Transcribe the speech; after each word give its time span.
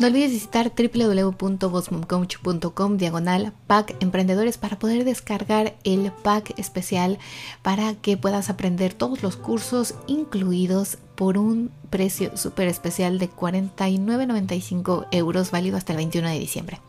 No 0.00 0.08
olvides 0.08 0.32
visitar 0.32 0.72
www.bosmomcoach.com 0.74 2.96
diagonal 2.96 3.52
pack 3.68 3.94
emprendedores 4.00 4.58
para 4.58 4.76
poder 4.76 5.04
descargar 5.04 5.76
el 5.84 6.10
pack 6.10 6.58
especial 6.58 7.20
para 7.62 7.94
que 7.94 8.16
puedas 8.16 8.50
aprender 8.50 8.92
todos 8.92 9.22
los 9.22 9.36
cursos 9.36 9.94
incluidos 10.08 10.98
por 11.14 11.38
un 11.38 11.70
precio 11.94 12.36
súper 12.36 12.66
especial 12.66 13.20
de 13.20 13.30
49,95 13.30 15.06
euros 15.12 15.52
válido 15.52 15.76
hasta 15.76 15.92
el 15.92 15.98
21 15.98 16.28
de 16.28 16.38
diciembre. 16.40 16.80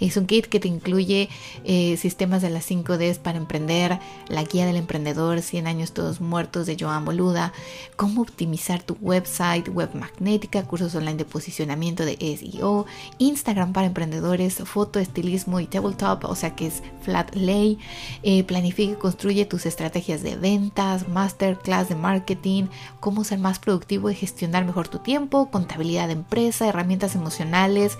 Es 0.00 0.16
un 0.16 0.26
kit 0.26 0.46
que 0.46 0.58
te 0.58 0.66
incluye 0.66 1.28
eh, 1.64 1.96
sistemas 1.96 2.42
de 2.42 2.50
las 2.50 2.68
5Ds 2.68 3.18
para 3.18 3.38
emprender, 3.38 4.00
la 4.28 4.42
guía 4.42 4.66
del 4.66 4.74
emprendedor, 4.74 5.42
100 5.42 5.68
años 5.68 5.92
todos 5.92 6.20
muertos 6.20 6.66
de 6.66 6.76
Joan 6.78 7.04
Boluda, 7.04 7.52
cómo 7.94 8.22
optimizar 8.22 8.82
tu 8.82 8.96
website, 9.00 9.68
web 9.68 9.94
magnética, 9.94 10.64
cursos 10.64 10.92
online 10.96 11.18
de 11.18 11.24
posicionamiento 11.24 12.04
de 12.04 12.16
SEO, 12.16 12.86
Instagram 13.18 13.72
para 13.72 13.86
emprendedores, 13.86 14.56
foto, 14.64 14.98
estilismo 14.98 15.60
y 15.60 15.66
tabletop, 15.66 16.24
o 16.24 16.34
sea 16.34 16.56
que 16.56 16.66
es 16.66 16.82
flat 17.02 17.32
lay, 17.36 17.78
eh, 18.24 18.42
planifica 18.42 18.94
y 18.94 18.96
construye 18.96 19.44
tus 19.44 19.66
estrategias 19.66 20.22
de 20.22 20.36
ventas, 20.36 21.08
masterclass 21.08 21.88
de 21.88 21.94
marketing, 21.94 22.64
cómo 22.98 23.22
ser 23.22 23.38
más 23.38 23.60
productivo 23.68 24.08
y 24.08 24.14
gestionar 24.14 24.64
mejor 24.64 24.88
tu 24.88 25.00
tiempo, 25.00 25.50
contabilidad 25.50 26.06
de 26.06 26.14
empresa, 26.14 26.66
herramientas 26.66 27.14
emocionales, 27.14 27.98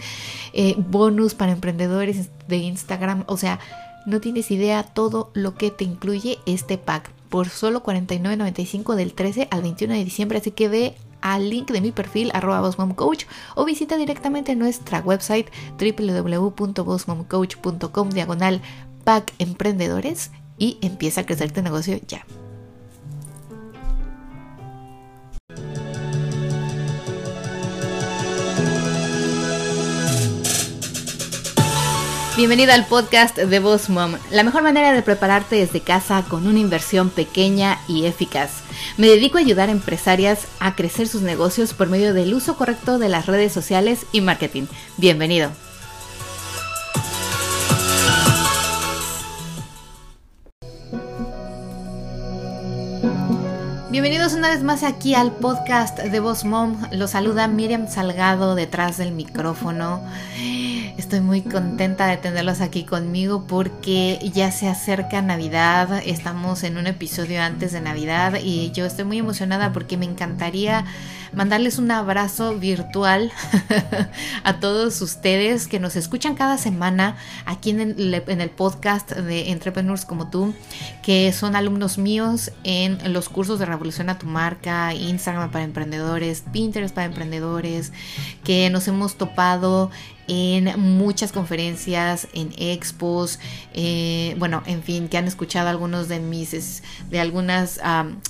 eh, 0.54 0.74
bonus 0.78 1.34
para 1.34 1.52
emprendedores 1.52 2.30
de 2.48 2.56
Instagram. 2.56 3.24
O 3.26 3.36
sea, 3.36 3.60
no 4.06 4.22
tienes 4.22 4.50
idea 4.50 4.82
todo 4.82 5.30
lo 5.34 5.56
que 5.56 5.70
te 5.70 5.84
incluye 5.84 6.38
este 6.46 6.78
pack 6.78 7.10
por 7.28 7.50
solo 7.50 7.82
$49.95 7.82 8.94
del 8.94 9.12
13 9.12 9.48
al 9.50 9.60
21 9.60 9.92
de 9.92 10.04
diciembre. 10.04 10.38
Así 10.38 10.52
que 10.52 10.68
ve 10.68 10.96
al 11.20 11.50
link 11.50 11.70
de 11.70 11.82
mi 11.82 11.92
perfil 11.92 12.30
arroba 12.32 12.72
Coach 12.94 13.26
o 13.54 13.66
visita 13.66 13.98
directamente 13.98 14.56
nuestra 14.56 15.00
website 15.00 15.48
www.bossmomcoach.com 15.78 18.08
diagonal 18.08 18.62
pack 19.04 19.34
emprendedores 19.38 20.30
y 20.56 20.78
empieza 20.80 21.20
a 21.20 21.26
crecer 21.26 21.52
tu 21.52 21.60
negocio 21.60 22.00
ya. 22.08 22.24
Bienvenida 32.38 32.74
al 32.74 32.86
podcast 32.86 33.36
de 33.36 33.58
Boss 33.58 33.90
Mom, 33.90 34.12
la 34.30 34.44
mejor 34.44 34.62
manera 34.62 34.92
de 34.92 35.02
prepararte 35.02 35.56
desde 35.56 35.80
casa 35.80 36.24
con 36.28 36.46
una 36.46 36.60
inversión 36.60 37.10
pequeña 37.10 37.80
y 37.88 38.06
eficaz. 38.06 38.62
Me 38.96 39.08
dedico 39.08 39.38
a 39.38 39.40
ayudar 39.40 39.70
a 39.70 39.72
empresarias 39.72 40.46
a 40.60 40.76
crecer 40.76 41.08
sus 41.08 41.22
negocios 41.22 41.74
por 41.74 41.88
medio 41.88 42.14
del 42.14 42.32
uso 42.32 42.56
correcto 42.56 43.00
de 43.00 43.08
las 43.08 43.26
redes 43.26 43.52
sociales 43.52 44.06
y 44.12 44.20
marketing. 44.20 44.66
Bienvenido. 44.98 45.50
Bienvenidos 53.90 54.34
una 54.34 54.50
vez 54.50 54.62
más 54.62 54.84
aquí 54.84 55.16
al 55.16 55.32
podcast 55.32 55.98
de 55.98 56.20
Boss 56.20 56.44
Mom. 56.44 56.76
Los 56.92 57.10
saluda 57.10 57.48
Miriam 57.48 57.88
Salgado 57.88 58.54
detrás 58.54 58.96
del 58.96 59.10
micrófono. 59.10 60.04
Estoy 61.08 61.22
muy 61.22 61.40
contenta 61.40 62.06
de 62.06 62.18
tenerlos 62.18 62.60
aquí 62.60 62.84
conmigo 62.84 63.46
porque 63.48 64.18
ya 64.34 64.52
se 64.52 64.68
acerca 64.68 65.22
Navidad, 65.22 66.02
estamos 66.04 66.64
en 66.64 66.76
un 66.76 66.86
episodio 66.86 67.40
antes 67.40 67.72
de 67.72 67.80
Navidad 67.80 68.34
y 68.44 68.72
yo 68.72 68.84
estoy 68.84 69.06
muy 69.06 69.16
emocionada 69.16 69.72
porque 69.72 69.96
me 69.96 70.04
encantaría 70.04 70.84
mandarles 71.32 71.78
un 71.78 71.90
abrazo 71.90 72.58
virtual 72.58 73.32
a 74.44 74.60
todos 74.60 75.00
ustedes 75.00 75.66
que 75.66 75.80
nos 75.80 75.96
escuchan 75.96 76.34
cada 76.34 76.58
semana 76.58 77.16
aquí 77.46 77.70
en 77.70 77.80
el, 77.80 78.50
podcast 78.50 79.12
de 79.12 79.50
Entrepreneurs 79.50 80.04
como 80.04 80.30
tú, 80.30 80.54
que 81.02 81.32
son 81.32 81.56
alumnos 81.56 81.98
míos 81.98 82.52
en 82.64 83.12
los 83.12 83.28
cursos 83.28 83.58
de 83.58 83.66
Revolución 83.66 84.08
a 84.08 84.18
tu 84.18 84.26
marca, 84.26 84.94
Instagram 84.94 85.50
para 85.50 85.64
emprendedores, 85.64 86.44
Pinterest 86.52 86.94
para 86.94 87.06
emprendedores, 87.06 87.92
que 88.44 88.70
nos 88.70 88.88
hemos 88.88 89.16
topado 89.16 89.90
en 90.28 90.78
muchas 90.78 91.32
conferencias, 91.32 92.28
en 92.34 92.52
expos, 92.58 93.38
eh, 93.74 94.36
bueno, 94.38 94.62
en 94.66 94.82
fin, 94.82 95.08
que 95.08 95.16
han 95.16 95.26
escuchado 95.26 95.68
algunos 95.68 96.08
de 96.08 96.20
mis, 96.20 96.82
de 97.10 97.20
algunas 97.20 97.80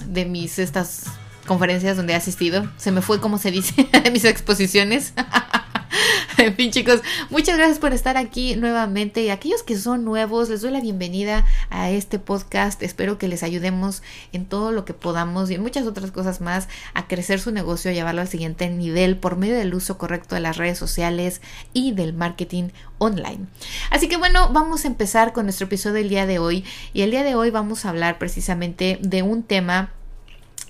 de 0.06 0.25
mis 0.25 0.59
estas 0.59 1.05
conferencias 1.48 1.97
donde 1.97 2.12
he 2.12 2.16
asistido. 2.16 2.70
Se 2.76 2.92
me 2.92 3.03
fue, 3.03 3.20
como 3.20 3.38
se 3.38 3.50
dice, 3.50 3.88
de 4.04 4.10
mis 4.12 4.25
exposiciones. 4.25 5.14
en 6.38 6.54
fin, 6.54 6.70
chicos, 6.70 7.00
muchas 7.31 7.56
gracias 7.56 7.78
por 7.78 7.92
estar 7.92 8.16
aquí 8.16 8.54
nuevamente. 8.54 9.22
Y 9.22 9.31
aquellos 9.31 9.64
que 9.64 9.76
son 9.76 10.04
nuevos, 10.04 10.48
les 10.48 10.62
doy 10.62 10.70
la 10.70 10.81
bienvenida 10.81 11.44
a 11.70 11.91
este 11.91 12.19
podcast. 12.19 12.82
Espero 12.82 13.19
que 13.19 13.26
les 13.26 13.42
ayudemos 13.42 14.03
en 14.32 14.47
todo 14.47 14.70
lo 14.70 14.84
que 14.84 14.94
podamos 14.94 15.50
y 15.50 15.54
en 15.54 15.62
muchas 15.62 15.86
otras 15.86 16.12
cosas 16.12 16.41
más 16.41 16.69
a 16.94 17.09
crecer 17.09 17.41
su 17.41 17.50
negocio, 17.50 17.91
a 17.91 17.94
llevarlo 17.94 18.20
al 18.20 18.28
siguiente 18.28 18.69
nivel 18.69 19.16
por 19.16 19.36
medio 19.36 19.56
del 19.56 19.75
uso 19.75 19.98
correcto 19.98 20.34
de 20.34 20.42
las 20.42 20.56
redes 20.56 20.78
sociales 20.78 21.41
y 21.72 21.92
del 21.92 22.12
marketing 22.12 22.69
online. 22.98 23.47
Así 23.91 24.09
que 24.09 24.16
bueno, 24.16 24.50
vamos 24.53 24.84
a 24.84 24.88
empezar 24.88 25.32
con 25.32 25.47
nuestro 25.47 25.66
episodio 25.66 25.97
del 25.97 26.09
día 26.09 26.26
de 26.26 26.38
hoy. 26.38 26.65
Y 26.92 27.03
el 27.03 27.10
día 27.10 27.25
de 27.25 27.34
hoy 27.34 27.50
vamos 27.50 27.84
a 27.84 27.88
hablar 27.88 28.19
precisamente 28.19 28.98
de 29.03 29.22
un 29.22 29.42
tema 29.42 29.91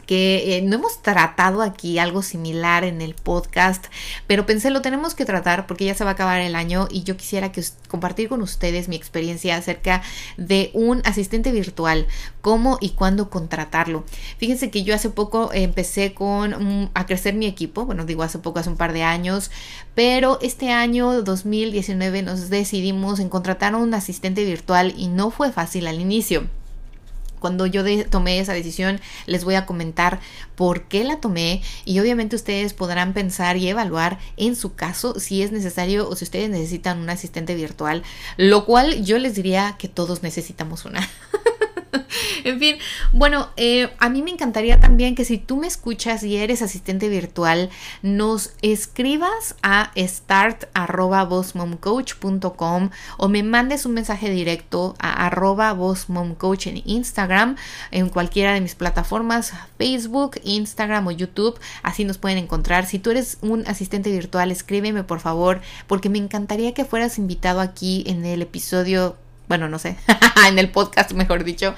que 0.08 0.56
eh, 0.56 0.62
no 0.62 0.76
hemos 0.76 1.02
tratado 1.02 1.60
aquí 1.60 1.98
algo 1.98 2.22
similar 2.22 2.82
en 2.82 3.02
el 3.02 3.14
podcast, 3.14 3.84
pero 4.26 4.46
pensé 4.46 4.70
lo 4.70 4.80
tenemos 4.80 5.14
que 5.14 5.26
tratar 5.26 5.66
porque 5.66 5.84
ya 5.84 5.94
se 5.94 6.02
va 6.02 6.10
a 6.10 6.12
acabar 6.14 6.40
el 6.40 6.54
año 6.54 6.88
y 6.90 7.02
yo 7.02 7.18
quisiera 7.18 7.52
que 7.52 7.62
compartir 7.88 8.30
con 8.30 8.40
ustedes 8.40 8.88
mi 8.88 8.96
experiencia 8.96 9.54
acerca 9.54 10.00
de 10.38 10.70
un 10.72 11.02
asistente 11.04 11.52
virtual, 11.52 12.06
cómo 12.40 12.78
y 12.80 12.90
cuándo 12.90 13.28
contratarlo. 13.28 14.06
Fíjense 14.38 14.70
que 14.70 14.82
yo 14.82 14.94
hace 14.94 15.10
poco 15.10 15.50
empecé 15.52 16.14
con 16.14 16.84
mm, 16.84 16.90
a 16.94 17.04
crecer 17.04 17.34
mi 17.34 17.44
equipo, 17.44 17.84
bueno, 17.84 18.06
digo 18.06 18.22
hace 18.22 18.38
poco, 18.38 18.60
hace 18.60 18.70
un 18.70 18.78
par 18.78 18.94
de 18.94 19.02
años, 19.02 19.50
pero 19.94 20.38
este 20.40 20.70
año 20.70 21.20
2019 21.20 22.22
nos 22.22 22.48
decidimos 22.48 23.20
en 23.20 23.28
contratar 23.28 23.74
a 23.74 23.76
un 23.76 23.92
asistente 23.92 24.46
virtual 24.46 24.94
y 24.96 25.08
no 25.08 25.30
fue 25.30 25.52
fácil 25.52 25.86
al 25.86 26.00
inicio. 26.00 26.48
Cuando 27.38 27.66
yo 27.66 27.82
tomé 28.08 28.40
esa 28.40 28.52
decisión, 28.52 29.00
les 29.26 29.44
voy 29.44 29.54
a 29.54 29.66
comentar 29.66 30.20
por 30.56 30.84
qué 30.84 31.04
la 31.04 31.20
tomé 31.20 31.62
y 31.84 31.98
obviamente 32.00 32.36
ustedes 32.36 32.74
podrán 32.74 33.12
pensar 33.12 33.56
y 33.56 33.68
evaluar 33.68 34.18
en 34.36 34.56
su 34.56 34.74
caso 34.74 35.18
si 35.18 35.42
es 35.42 35.52
necesario 35.52 36.08
o 36.08 36.16
si 36.16 36.24
ustedes 36.24 36.50
necesitan 36.50 36.98
un 36.98 37.10
asistente 37.10 37.54
virtual, 37.54 38.02
lo 38.36 38.64
cual 38.64 39.04
yo 39.04 39.18
les 39.18 39.34
diría 39.34 39.76
que 39.78 39.88
todos 39.88 40.22
necesitamos 40.22 40.84
una. 40.84 41.08
en 42.44 42.58
fin, 42.58 42.76
bueno, 43.12 43.50
eh, 43.56 43.90
a 43.98 44.08
mí 44.08 44.22
me 44.22 44.30
encantaría 44.30 44.80
también 44.80 45.14
que 45.14 45.24
si 45.24 45.38
tú 45.38 45.56
me 45.56 45.66
escuchas 45.66 46.22
y 46.22 46.36
eres 46.36 46.62
asistente 46.62 47.08
virtual, 47.08 47.70
nos 48.02 48.52
escribas 48.62 49.56
a 49.62 49.90
start.bossmomcoach.com 49.96 52.90
o 53.16 53.28
me 53.28 53.42
mandes 53.42 53.86
un 53.86 53.94
mensaje 53.94 54.30
directo 54.30 54.94
a 54.98 55.26
arroba 55.26 55.72
bossmomcoach 55.72 56.68
en 56.68 56.82
Instagram, 56.84 57.56
en 57.90 58.08
cualquiera 58.08 58.52
de 58.52 58.60
mis 58.60 58.74
plataformas, 58.74 59.52
Facebook, 59.78 60.40
Instagram 60.44 61.06
o 61.06 61.10
YouTube, 61.10 61.58
así 61.82 62.04
nos 62.04 62.18
pueden 62.18 62.38
encontrar. 62.38 62.86
Si 62.86 62.98
tú 62.98 63.10
eres 63.10 63.38
un 63.40 63.66
asistente 63.66 64.10
virtual, 64.10 64.50
escríbeme 64.50 65.04
por 65.04 65.20
favor, 65.20 65.60
porque 65.86 66.08
me 66.08 66.18
encantaría 66.18 66.74
que 66.74 66.84
fueras 66.84 67.18
invitado 67.18 67.60
aquí 67.60 68.04
en 68.06 68.24
el 68.24 68.42
episodio 68.42 69.16
bueno, 69.48 69.68
no 69.68 69.78
sé, 69.78 69.96
en 70.48 70.58
el 70.58 70.70
podcast, 70.70 71.12
mejor 71.12 71.44
dicho, 71.44 71.74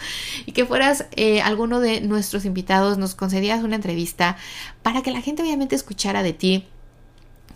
y 0.47 0.53
que 0.53 0.67
fueras 0.67 1.07
eh, 1.17 1.41
alguno 1.41 1.81
de 1.81 2.01
nuestros 2.01 2.45
invitados, 2.45 2.99
nos 2.99 3.15
concedías 3.15 3.63
una 3.63 3.77
entrevista 3.77 4.37
para 4.83 5.03
que 5.03 5.11
la 5.11 5.21
gente 5.21 5.43
obviamente 5.43 5.77
escuchara 5.77 6.23
de 6.23 6.33
ti 6.33 6.67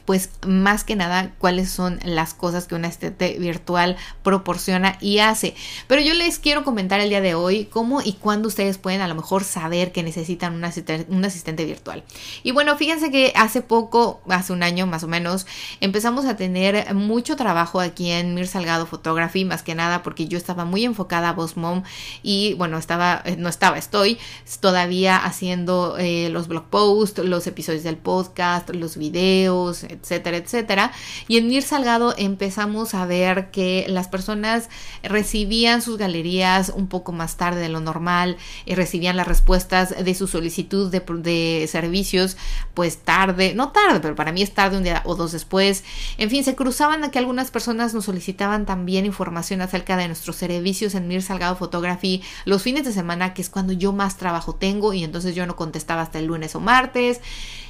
pues 0.05 0.31
más 0.47 0.85
que 0.85 0.97
nada 0.97 1.33
cuáles 1.39 1.71
son 1.71 1.99
las 2.05 2.35
cosas 2.35 2.67
que 2.67 2.75
un 2.75 2.85
asistente 2.85 3.39
virtual 3.39 3.97
proporciona 4.23 4.99
y 5.01 5.19
hace. 5.19 5.55
Pero 5.87 6.03
yo 6.03 6.15
les 6.15 6.39
quiero 6.39 6.65
comentar 6.65 7.01
el 7.01 7.09
día 7.09 7.21
de 7.21 7.35
hoy 7.35 7.67
cómo 7.67 8.03
y 8.03 8.15
cuándo 8.15 8.49
ustedes 8.49 8.79
pueden 8.79 9.01
a 9.01 9.09
lo 9.09 9.15
mejor 9.15 9.45
saber 9.45 9.93
que 9.93 10.03
necesitan 10.03 10.55
un 10.55 10.65
asistente, 10.65 11.06
un 11.12 11.25
asistente 11.25 11.65
virtual. 11.65 12.05
Y 12.43 12.53
bueno, 12.53 12.77
fíjense 12.77 13.11
que 13.11 13.33
hace 13.37 13.62
poco, 13.62 14.21
hace 14.29 14.53
un 14.53 14.62
año 14.62 14.87
más 14.87 15.05
o 15.05 15.09
menos, 15.09 15.47
empezamos 15.81 16.27
a 16.27 16.37
tener 16.37 16.95
mucho 16.95 17.37
trabajo 17.37 17.81
aquí 17.81 18.11
en 18.11 18.35
Mir 18.35 18.47
Salgado 18.47 18.87
Photography, 18.87 19.45
más 19.45 19.62
que 19.62 19.75
nada 19.75 20.03
porque 20.03 20.27
yo 20.27 20.39
estaba 20.39 20.65
muy 20.65 20.85
enfocada 20.85 21.31
a 21.31 21.33
Boss 21.33 21.57
Mom 21.57 21.83
y 22.23 22.55
bueno, 22.55 22.79
estaba, 22.79 23.23
eh, 23.25 23.37
no 23.37 23.49
estaba, 23.49 23.79
estoy 23.79 24.19
todavía 24.61 25.17
haciendo 25.17 25.97
eh, 25.99 26.29
los 26.31 26.49
blog 26.49 26.65
posts, 26.65 27.25
los 27.25 27.47
episodios 27.47 27.83
del 27.83 27.97
podcast, 27.97 28.71
los 28.71 28.97
videos, 28.97 29.85
etcétera, 29.94 30.37
etcétera. 30.37 30.93
Y 31.29 31.38
en 31.38 31.49
Mir 31.49 31.62
Salgado 31.62 32.14
empezamos 32.17 32.94
a 32.94 33.06
ver 33.06 33.50
que 33.50 33.87
las 33.88 34.08
personas 34.08 34.69
recibían 35.02 35.82
sus 35.82 35.99
galerías 35.99 36.73
un 36.75 36.88
poco 36.88 37.12
más 37.12 37.37
tarde 37.37 37.61
de 37.61 37.69
lo 37.69 37.81
normal, 37.81 38.37
y 38.67 38.75
recibían 38.75 39.17
las 39.17 39.29
respuestas 39.29 39.94
de 40.05 40.14
su 40.14 40.26
solicitud 40.26 40.91
de, 40.91 41.00
de 41.00 41.67
servicios 41.69 42.37
pues 42.75 42.99
tarde, 42.99 43.55
no 43.55 43.70
tarde, 43.70 44.00
pero 44.00 44.14
para 44.14 44.32
mí 44.32 44.43
es 44.43 44.52
tarde 44.52 44.76
un 44.76 44.85
día 44.85 45.02
o 45.05 45.14
dos 45.14 45.32
después. 45.32 45.85
En 46.19 46.31
fin, 46.31 46.44
se 46.44 46.55
cruzaban 46.55 47.05
a 47.05 47.11
que 47.11 47.19
algunas 47.19 47.50
personas 47.50 47.94
nos 47.94 48.06
solicitaban 48.06 48.67
también 48.67 49.06
información 49.06 49.61
acerca 49.61 49.97
de 49.97 50.06
nuestros 50.06 50.37
servicios 50.37 50.94
en 50.94 51.08
Mir 51.08 51.23
Salgado 51.23 51.56
Photography 51.56 52.23
los 52.44 52.62
fines 52.62 52.85
de 52.85 52.93
semana, 52.93 53.35
que 53.35 53.43
es 53.43 53.50
cuando 53.50 53.73
yo 53.73 53.93
más 53.93 54.17
trabajo 54.17 54.55
tengo 54.55 54.93
y 54.93 55.05
entonces 55.05 55.35
yo 55.35 55.47
no 55.47 55.56
contestaba 55.56 56.02
hasta 56.02 56.19
el 56.19 56.26
lunes 56.26 56.55
o 56.55 56.61
martes. 56.61 57.20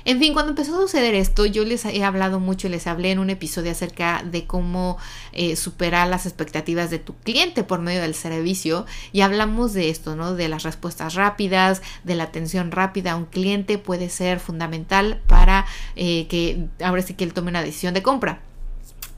En 0.06 0.18
fin, 0.18 0.34
cuando 0.34 0.50
empezó 0.50 0.76
a 0.76 0.80
suceder 0.82 1.14
esto, 1.14 1.46
yo 1.46 1.64
les 1.64 1.84
he 1.86 2.04
hablado 2.14 2.40
mucho, 2.40 2.68
les 2.68 2.86
hablé 2.86 3.10
en 3.10 3.18
un 3.18 3.30
episodio 3.30 3.72
acerca 3.72 4.22
de 4.24 4.46
cómo 4.46 4.96
eh, 5.32 5.56
superar 5.56 6.08
las 6.08 6.26
expectativas 6.26 6.90
de 6.90 6.98
tu 6.98 7.14
cliente 7.14 7.64
por 7.64 7.80
medio 7.80 8.00
del 8.00 8.14
servicio 8.14 8.86
y 9.12 9.20
hablamos 9.20 9.72
de 9.72 9.90
esto, 9.90 10.16
¿no? 10.16 10.34
De 10.34 10.48
las 10.48 10.62
respuestas 10.62 11.14
rápidas, 11.14 11.82
de 12.04 12.14
la 12.14 12.24
atención 12.24 12.70
rápida 12.70 13.12
a 13.12 13.16
un 13.16 13.26
cliente 13.26 13.78
puede 13.78 14.08
ser 14.08 14.40
fundamental 14.40 15.20
para 15.26 15.66
eh, 15.96 16.26
que 16.28 16.68
ahora 16.82 17.02
sí 17.02 17.14
que 17.14 17.24
él 17.24 17.34
tome 17.34 17.50
una 17.50 17.62
decisión 17.62 17.94
de 17.94 18.02
compra. 18.02 18.40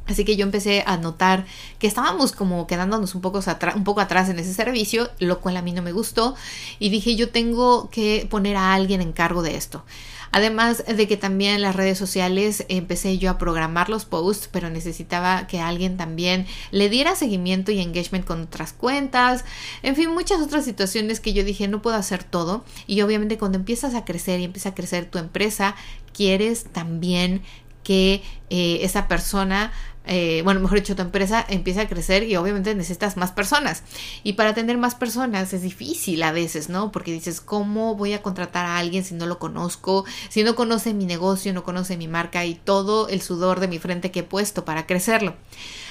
Así 0.06 0.24
que 0.24 0.36
yo 0.36 0.44
empecé 0.44 0.84
a 0.86 0.96
notar 0.96 1.46
que 1.78 1.86
estábamos 1.86 2.32
como 2.32 2.66
quedándonos 2.66 3.14
un 3.14 3.20
poco, 3.20 3.40
un 3.74 3.84
poco 3.84 4.00
atrás 4.00 4.28
en 4.28 4.38
ese 4.38 4.54
servicio, 4.54 5.10
lo 5.18 5.40
cual 5.40 5.56
a 5.56 5.62
mí 5.62 5.72
no 5.72 5.82
me 5.82 5.92
gustó. 5.92 6.36
Y 6.78 6.90
dije, 6.90 7.16
yo 7.16 7.30
tengo 7.30 7.90
que 7.90 8.26
poner 8.30 8.56
a 8.56 8.74
alguien 8.74 9.00
en 9.00 9.12
cargo 9.12 9.42
de 9.42 9.56
esto. 9.56 9.84
Además 10.32 10.84
de 10.86 11.08
que 11.08 11.16
también 11.16 11.54
en 11.54 11.62
las 11.62 11.76
redes 11.76 11.98
sociales 11.98 12.64
empecé 12.68 13.18
yo 13.18 13.30
a 13.30 13.38
programar 13.38 13.88
los 13.88 14.04
posts, 14.04 14.48
pero 14.50 14.70
necesitaba 14.70 15.46
que 15.46 15.60
alguien 15.60 15.96
también 15.96 16.46
le 16.70 16.88
diera 16.88 17.16
seguimiento 17.16 17.72
y 17.72 17.80
engagement 17.80 18.24
con 18.24 18.42
otras 18.42 18.72
cuentas. 18.72 19.44
En 19.82 19.96
fin, 19.96 20.10
muchas 20.12 20.40
otras 20.40 20.64
situaciones 20.64 21.20
que 21.20 21.32
yo 21.32 21.44
dije, 21.44 21.68
no 21.68 21.82
puedo 21.82 21.96
hacer 21.96 22.24
todo. 22.24 22.64
Y 22.86 23.00
obviamente 23.02 23.38
cuando 23.38 23.58
empiezas 23.58 23.94
a 23.94 24.04
crecer 24.04 24.40
y 24.40 24.44
empieza 24.44 24.70
a 24.70 24.74
crecer 24.74 25.06
tu 25.06 25.18
empresa, 25.18 25.74
quieres 26.12 26.64
también 26.64 27.42
que 27.82 28.22
eh, 28.50 28.80
esa 28.82 29.06
persona 29.06 29.72
eh, 30.06 30.42
bueno, 30.44 30.60
mejor 30.60 30.78
dicho, 30.78 30.94
tu 30.94 31.02
empresa 31.02 31.44
empieza 31.48 31.82
a 31.82 31.88
crecer 31.88 32.22
y 32.22 32.36
obviamente 32.36 32.74
necesitas 32.74 33.16
más 33.16 33.32
personas. 33.32 33.82
Y 34.22 34.34
para 34.34 34.54
tener 34.54 34.78
más 34.78 34.94
personas 34.94 35.52
es 35.52 35.62
difícil 35.62 36.22
a 36.22 36.32
veces, 36.32 36.68
¿no? 36.68 36.92
Porque 36.92 37.12
dices, 37.12 37.40
¿cómo 37.40 37.96
voy 37.96 38.12
a 38.12 38.22
contratar 38.22 38.66
a 38.66 38.78
alguien 38.78 39.04
si 39.04 39.14
no 39.14 39.26
lo 39.26 39.38
conozco? 39.38 40.04
Si 40.28 40.44
no 40.44 40.54
conoce 40.54 40.94
mi 40.94 41.06
negocio, 41.06 41.52
no 41.52 41.64
conoce 41.64 41.96
mi 41.96 42.08
marca 42.08 42.44
y 42.44 42.54
todo 42.54 43.08
el 43.08 43.20
sudor 43.20 43.60
de 43.60 43.68
mi 43.68 43.78
frente 43.78 44.10
que 44.10 44.20
he 44.20 44.24
puesto 44.24 44.64
para 44.64 44.86
crecerlo. 44.86 45.34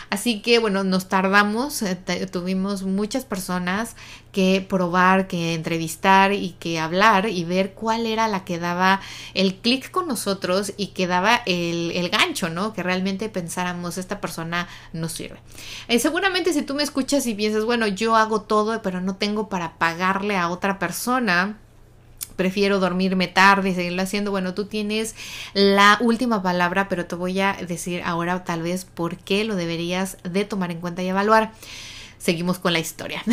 Así 0.09 0.41
que 0.41 0.59
bueno, 0.59 0.83
nos 0.83 1.09
tardamos, 1.09 1.81
eh, 1.81 1.95
tuvimos 2.31 2.83
muchas 2.83 3.25
personas 3.25 3.95
que 4.31 4.65
probar, 4.67 5.27
que 5.27 5.53
entrevistar 5.53 6.33
y 6.33 6.55
que 6.59 6.79
hablar 6.79 7.29
y 7.29 7.45
ver 7.45 7.73
cuál 7.73 8.05
era 8.05 8.27
la 8.27 8.43
que 8.43 8.59
daba 8.59 8.99
el 9.33 9.55
clic 9.55 9.91
con 9.91 10.07
nosotros 10.07 10.73
y 10.75 10.87
que 10.87 11.07
daba 11.07 11.41
el, 11.45 12.09
gancho, 12.09 12.49
¿no? 12.49 12.73
Que 12.73 12.83
realmente 12.83 13.29
pensáramos, 13.29 13.97
esta 13.97 14.19
persona 14.19 14.67
nos 14.91 15.13
sirve. 15.13 15.39
Eh, 15.87 15.99
seguramente 15.99 16.51
si 16.53 16.63
tú 16.63 16.75
me 16.75 16.83
escuchas 16.83 17.25
y 17.27 17.33
piensas, 17.33 17.65
bueno, 17.65 17.87
yo 17.87 18.15
hago 18.15 18.41
todo, 18.41 18.81
pero 18.81 18.99
no 18.99 19.15
tengo 19.15 19.47
para 19.47 19.77
pagarle 19.77 20.35
a 20.35 20.49
otra 20.49 20.79
persona, 20.79 21.57
prefiero 22.35 22.79
dormirme 22.79 23.27
tarde 23.27 23.69
y 23.69 23.75
seguirlo 23.75 24.01
haciendo. 24.01 24.31
Bueno, 24.31 24.53
tú 24.53 24.65
tienes 24.65 25.15
la 25.53 25.97
última 26.01 26.41
palabra, 26.41 26.87
pero 26.89 27.05
te 27.05 27.15
voy 27.15 27.39
a 27.39 27.53
decir 27.53 28.01
ahora 28.03 28.43
tal 28.43 28.61
vez 28.61 28.85
por 28.85 29.17
qué 29.17 29.43
lo 29.43 29.55
deberías 29.55 30.17
de 30.23 30.45
tomar 30.45 30.71
en 30.71 30.81
cuenta 30.81 31.03
y 31.03 31.07
evaluar 31.07 31.51
seguimos 32.17 32.59
con 32.59 32.73
la 32.73 32.79
historia. 32.79 33.23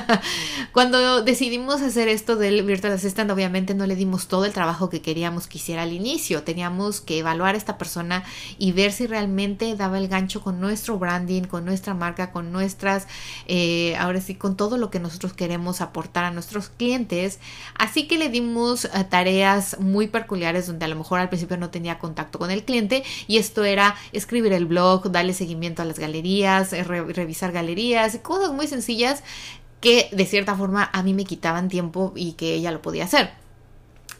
Cuando 0.72 1.22
decidimos 1.22 1.82
hacer 1.82 2.08
esto 2.08 2.36
del 2.36 2.62
Virtual 2.62 2.92
Assistant, 2.92 3.30
obviamente 3.30 3.74
no 3.74 3.86
le 3.86 3.96
dimos 3.96 4.26
todo 4.26 4.44
el 4.44 4.52
trabajo 4.52 4.88
que 4.88 5.02
queríamos 5.02 5.46
que 5.46 5.58
hiciera 5.58 5.82
al 5.82 5.92
inicio. 5.92 6.42
Teníamos 6.42 7.00
que 7.00 7.18
evaluar 7.18 7.54
a 7.54 7.58
esta 7.58 7.78
persona 7.78 8.24
y 8.58 8.72
ver 8.72 8.92
si 8.92 9.06
realmente 9.06 9.74
daba 9.76 9.98
el 9.98 10.08
gancho 10.08 10.40
con 10.40 10.60
nuestro 10.60 10.98
branding, 10.98 11.42
con 11.42 11.64
nuestra 11.64 11.94
marca, 11.94 12.32
con 12.32 12.52
nuestras, 12.52 13.06
eh, 13.46 13.96
ahora 13.96 14.20
sí, 14.20 14.34
con 14.34 14.56
todo 14.56 14.78
lo 14.78 14.90
que 14.90 15.00
nosotros 15.00 15.32
queremos 15.32 15.80
aportar 15.80 16.24
a 16.24 16.30
nuestros 16.30 16.68
clientes. 16.68 17.38
Así 17.74 18.06
que 18.06 18.18
le 18.18 18.28
dimos 18.28 18.86
eh, 18.86 18.90
tareas 19.08 19.78
muy 19.78 20.06
peculiares 20.06 20.66
donde 20.66 20.84
a 20.84 20.88
lo 20.88 20.96
mejor 20.96 21.20
al 21.20 21.28
principio 21.28 21.56
no 21.56 21.70
tenía 21.70 21.98
contacto 21.98 22.38
con 22.38 22.50
el 22.50 22.64
cliente 22.64 23.04
y 23.26 23.38
esto 23.38 23.64
era 23.64 23.94
escribir 24.12 24.52
el 24.52 24.66
blog, 24.66 25.10
darle 25.10 25.34
seguimiento 25.34 25.82
a 25.82 25.84
las 25.84 25.98
galerías, 25.98 26.72
eh, 26.72 26.84
revisar 26.84 27.52
galerías 27.52 28.11
cosas 28.20 28.52
muy 28.52 28.66
sencillas 28.66 29.22
que 29.80 30.08
de 30.12 30.26
cierta 30.26 30.54
forma 30.54 30.88
a 30.92 31.02
mí 31.02 31.14
me 31.14 31.24
quitaban 31.24 31.68
tiempo 31.68 32.12
y 32.14 32.32
que 32.34 32.54
ella 32.54 32.70
lo 32.70 32.82
podía 32.82 33.04
hacer. 33.04 33.32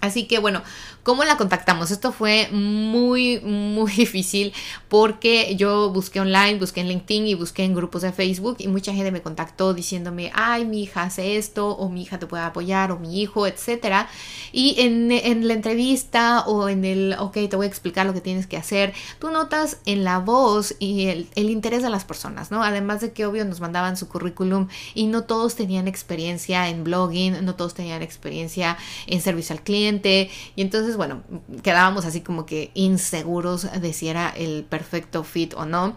Así 0.00 0.26
que 0.26 0.40
bueno, 0.40 0.62
¿cómo 1.02 1.24
la 1.24 1.36
contactamos? 1.36 1.90
Esto 1.90 2.12
fue 2.12 2.48
muy, 2.52 3.40
muy 3.40 3.92
difícil 3.96 4.52
porque 4.88 5.56
yo 5.56 5.90
busqué 5.90 6.20
online, 6.20 6.58
busqué 6.58 6.80
en 6.80 6.88
LinkedIn 6.88 7.26
y 7.26 7.34
busqué 7.34 7.64
en 7.64 7.74
grupos 7.74 8.02
de 8.02 8.12
Facebook 8.12 8.56
y 8.58 8.68
mucha 8.68 8.92
gente 8.92 9.10
me 9.10 9.22
contactó 9.22 9.74
diciéndome, 9.74 10.30
ay, 10.34 10.64
mi 10.64 10.82
hija 10.82 11.02
hace 11.02 11.36
esto 11.36 11.70
o 11.70 11.88
mi 11.88 12.02
hija 12.02 12.18
te 12.18 12.26
puede 12.26 12.42
apoyar 12.42 12.92
o 12.92 12.98
mi 12.98 13.20
hijo, 13.20 13.46
etcétera. 13.46 14.08
Y 14.52 14.76
en, 14.78 15.08
la 15.46 15.54
entrevista 15.54 16.44
o 16.46 16.68
en 16.68 16.84
el, 16.84 17.16
ok, 17.18 17.34
te 17.48 17.56
voy 17.56 17.66
a 17.66 17.68
explicar 17.68 18.06
lo 18.06 18.14
que 18.14 18.20
tienes 18.20 18.46
que 18.46 18.56
hacer, 18.56 18.92
tú 19.18 19.30
notas 19.30 19.78
en 19.86 20.04
la 20.04 20.18
voz 20.18 20.74
y 20.78 21.06
el, 21.06 21.28
el 21.34 21.50
interés 21.50 21.82
de 21.82 21.90
las 21.90 22.04
personas, 22.04 22.50
¿no? 22.50 22.62
Además 22.62 23.00
de 23.00 23.12
que 23.12 23.26
obvio 23.26 23.44
nos 23.44 23.60
mandaban 23.60 23.96
su 23.96 24.08
currículum 24.08 24.68
y 24.94 25.06
no 25.06 25.24
todos 25.24 25.54
tenían 25.54 25.88
experiencia 25.88 26.68
en 26.68 26.84
blogging, 26.84 27.44
no 27.44 27.54
todos 27.54 27.74
tenían 27.74 28.02
experiencia 28.02 28.76
en 29.06 29.20
servicio 29.20 29.54
al 29.54 29.62
cliente 29.62 30.30
y 30.56 30.62
entonces, 30.62 30.91
bueno, 30.96 31.22
quedábamos 31.62 32.04
así 32.04 32.20
como 32.20 32.46
que 32.46 32.70
inseguros 32.74 33.68
de 33.80 33.92
si 33.92 34.08
era 34.08 34.30
el 34.30 34.64
perfecto 34.64 35.24
fit 35.24 35.54
o 35.54 35.64
no 35.66 35.96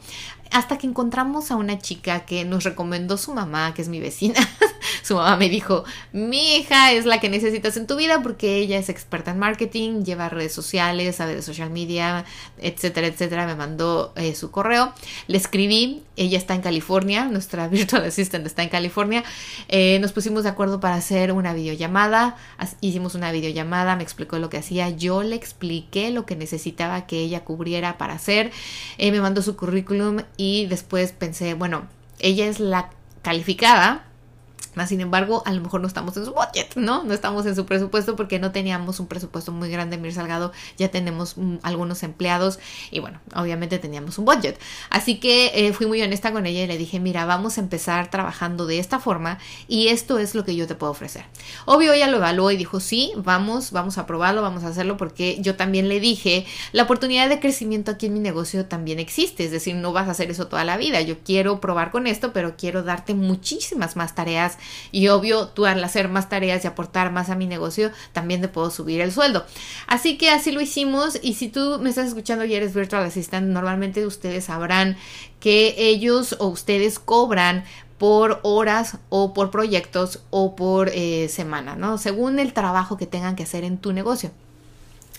hasta 0.52 0.78
que 0.78 0.88
encontramos 0.88 1.52
a 1.52 1.56
una 1.56 1.80
chica 1.80 2.26
que 2.26 2.46
nos 2.46 2.64
recomendó 2.64 3.18
su 3.18 3.34
mamá, 3.34 3.74
que 3.74 3.82
es 3.82 3.90
mi 3.90 4.00
vecina. 4.00 4.40
su 5.06 5.14
mamá 5.14 5.38
me 5.38 5.50
dijo, 5.50 5.84
mi 6.14 6.56
hija 6.56 6.92
es 6.92 7.06
la 7.06 7.20
que 7.20 7.30
necesitas 7.30 7.78
en 7.78 7.86
tu 7.86 7.96
vida 7.96 8.24
porque 8.24 8.58
ella 8.58 8.80
es 8.80 8.90
experta 8.90 9.30
en 9.30 9.38
marketing, 9.38 10.04
lleva 10.04 10.30
redes 10.30 10.52
sociales, 10.52 11.18
sabe 11.18 11.36
de 11.36 11.44
social 11.44 11.70
media, 11.70 12.26
etcétera, 12.58 13.06
etcétera. 13.06 13.46
Me 13.46 13.54
mandó 13.54 14.14
eh, 14.16 14.34
su 14.34 14.50
correo, 14.50 14.94
le 15.28 15.38
escribí, 15.38 16.02
ella 16.16 16.40
está 16.40 16.56
en 16.56 16.62
California, 16.62 17.26
nuestra 17.26 17.68
virtual 17.76 18.04
assistant 18.04 18.48
está 18.48 18.64
en 18.64 18.70
California. 18.70 19.24
Eh, 19.68 20.00
nos 20.00 20.12
pusimos 20.12 20.42
de 20.42 20.50
acuerdo 20.50 20.80
para 20.80 20.96
hacer 20.96 21.32
una 21.34 21.54
videollamada, 21.54 22.38
hicimos 22.82 23.14
una 23.14 23.32
videollamada, 23.32 23.96
me 23.96 24.02
explicó 24.02 24.40
lo 24.40 24.50
que 24.50 24.58
hacía, 24.58 24.90
yo 24.90 25.22
le 25.22 25.36
expliqué 25.36 26.10
lo 26.10 26.26
que 26.26 26.36
necesitaba 26.36 27.06
que 27.06 27.20
ella 27.20 27.44
cubriera 27.44 28.00
para 28.00 28.16
hacer, 28.16 28.52
eh, 28.98 29.12
me 29.12 29.22
mandó 29.22 29.44
su 29.44 29.56
currículum 29.56 30.22
y 30.36 30.66
después 30.66 31.12
pensé, 31.12 31.54
bueno, 31.54 31.88
ella 32.18 32.48
es 32.48 32.60
la 32.60 32.90
calificada 33.22 34.08
sin 34.88 35.02
embargo, 35.02 35.44
a 35.46 35.52
lo 35.52 35.62
mejor 35.62 35.82
no 35.82 35.88
estamos 35.88 36.16
en 36.18 36.26
su 36.26 36.34
budget, 36.34 36.76
¿no? 36.76 37.04
No 37.04 37.14
estamos 37.14 37.46
en 37.46 37.56
su 37.56 37.66
presupuesto 37.66 38.16
porque 38.16 38.40
no 38.40 38.52
teníamos 38.52 39.00
un 39.00 39.08
presupuesto 39.08 39.52
muy 39.52 39.70
grande 39.70 39.98
Mir 39.98 40.14
Salgado, 40.14 40.52
ya 40.78 40.90
tenemos 40.90 41.38
mm, 41.38 41.58
algunos 41.64 42.04
empleados 42.04 42.60
y 42.92 43.00
bueno, 43.00 43.20
obviamente 43.36 43.80
teníamos 43.80 44.18
un 44.18 44.26
budget. 44.26 44.60
Así 44.90 45.20
que 45.20 45.52
eh, 45.54 45.74
fui 45.74 45.86
muy 45.86 46.02
honesta 46.02 46.32
con 46.32 46.46
ella 46.46 46.64
y 46.64 46.68
le 46.68 46.78
dije, 46.78 47.00
mira, 47.00 47.26
vamos 47.26 47.58
a 47.58 47.62
empezar 47.62 48.10
trabajando 48.10 48.66
de 48.66 48.80
esta 48.80 49.00
forma 49.00 49.40
y 49.68 49.88
esto 49.88 50.20
es 50.20 50.36
lo 50.36 50.44
que 50.44 50.56
yo 50.56 50.68
te 50.68 50.76
puedo 50.76 50.92
ofrecer. 50.92 51.26
Obvio, 51.66 51.94
ella 51.94 52.08
lo 52.08 52.18
evaluó 52.18 52.52
y 52.52 52.58
dijo, 52.58 52.80
sí, 52.80 53.14
vamos, 53.16 53.72
vamos 53.72 53.98
a 53.98 54.06
probarlo, 54.06 54.42
vamos 54.42 54.64
a 54.64 54.68
hacerlo 54.68 54.98
porque 54.98 55.38
yo 55.42 55.56
también 55.56 55.90
le 55.90 56.00
dije, 56.00 56.46
la 56.72 56.84
oportunidad 56.84 57.30
de 57.30 57.40
crecimiento 57.40 57.92
aquí 57.92 58.08
en 58.08 58.14
mi 58.14 58.20
negocio 58.20 58.66
también 58.66 59.00
existe, 59.00 59.46
es 59.46 59.52
decir, 59.52 59.76
no 59.76 59.94
vas 59.94 60.08
a 60.08 60.12
hacer 60.12 60.30
eso 60.32 60.48
toda 60.48 60.64
la 60.64 60.78
vida, 60.78 61.02
yo 61.02 61.20
quiero 61.24 61.60
probar 61.62 61.92
con 61.92 62.08
esto, 62.08 62.34
pero 62.34 62.56
quiero 62.58 62.84
darte 62.84 63.14
muchísimas 63.14 63.96
más 63.96 64.16
tareas 64.16 64.58
y 64.92 65.08
obvio, 65.10 65.48
tú 65.50 65.66
al 65.66 65.84
hacer 65.84 66.10
más 66.10 66.30
tareas 66.30 66.64
y 66.64 66.68
aportar 66.68 67.12
más 67.12 67.30
a 67.30 67.36
mi 67.36 67.48
negocio, 67.48 67.92
también 68.14 68.42
te 68.42 68.48
puedo 68.48 68.72
subir 68.72 69.02
el 69.02 69.12
sueldo. 69.12 69.46
Así 69.88 70.18
que 70.18 70.30
así 70.30 70.52
lo 70.52 70.62
hicimos 70.62 71.20
y 71.22 71.34
si 71.36 71.50
tú 71.50 71.80
me 71.82 71.90
estás 71.90 72.08
escuchando 72.08 72.46
y 72.46 72.54
eres 72.54 72.74
virtual 72.74 73.04
assistant, 73.04 73.48
normalmente 73.48 74.06
ustedes 74.06 74.46
sabrán 74.46 74.98
que 75.40 75.76
ellos 75.78 76.36
o 76.40 76.48
ustedes 76.48 77.00
cobran 77.00 77.64
por 77.98 78.40
horas 78.44 78.98
o 79.10 79.34
por 79.34 79.52
proyectos 79.52 80.24
o 80.30 80.56
por 80.56 80.90
eh, 80.90 81.30
semana, 81.30 81.76
¿no? 81.76 81.98
Según 81.98 82.40
el 82.40 82.54
trabajo 82.54 82.98
que 82.98 83.08
tengan 83.08 83.36
que 83.36 83.44
hacer 83.44 83.64
en 83.64 83.78
tu 83.78 83.94
negocio. 83.94 84.32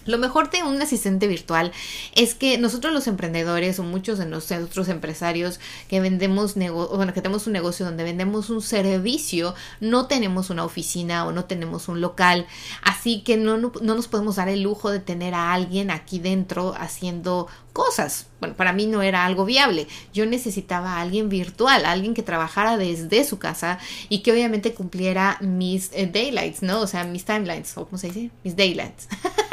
Lo 0.06 0.18
mejor 0.18 0.50
de 0.50 0.62
un 0.62 0.80
asistente 0.80 1.26
virtual 1.26 1.72
es 2.14 2.34
que 2.34 2.58
nosotros 2.58 2.92
los 2.92 3.06
emprendedores 3.06 3.78
o 3.78 3.82
muchos 3.82 4.18
de 4.18 4.26
nosotros 4.26 4.88
empresarios 4.88 5.60
que 5.88 6.00
vendemos 6.00 6.54
bueno, 6.54 7.12
que 7.12 7.22
tenemos 7.22 7.46
un 7.46 7.52
negocio 7.52 7.84
donde 7.84 8.04
vendemos 8.04 8.50
un 8.50 8.62
servicio, 8.62 9.54
no 9.80 10.06
tenemos 10.06 10.50
una 10.50 10.64
oficina 10.64 11.26
o 11.26 11.32
no 11.32 11.44
tenemos 11.44 11.88
un 11.88 12.00
local, 12.00 12.46
así 12.82 13.22
que 13.22 13.36
no, 13.36 13.56
no, 13.56 13.72
no 13.80 13.94
nos 13.94 14.08
podemos 14.08 14.36
dar 14.36 14.48
el 14.48 14.62
lujo 14.62 14.90
de 14.90 15.00
tener 15.00 15.34
a 15.34 15.52
alguien 15.52 15.90
aquí 15.90 16.18
dentro 16.18 16.74
haciendo 16.78 17.48
cosas. 17.72 18.28
Bueno, 18.40 18.56
para 18.56 18.72
mí 18.72 18.86
no 18.86 19.02
era 19.02 19.26
algo 19.26 19.44
viable. 19.44 19.86
Yo 20.14 20.24
necesitaba 20.24 20.94
a 20.94 21.00
alguien 21.02 21.28
virtual, 21.28 21.84
alguien 21.84 22.14
que 22.14 22.22
trabajara 22.22 22.76
desde 22.76 23.24
su 23.24 23.38
casa 23.38 23.78
y 24.08 24.20
que 24.20 24.32
obviamente 24.32 24.72
cumpliera 24.72 25.36
mis 25.40 25.90
eh, 25.92 26.06
daylights, 26.06 26.62
¿no? 26.62 26.80
O 26.80 26.86
sea, 26.86 27.04
mis 27.04 27.24
timelines, 27.24 27.76
o 27.76 27.86
se 27.96 28.06
dice, 28.08 28.30
mis 28.44 28.56
daylights. 28.56 29.08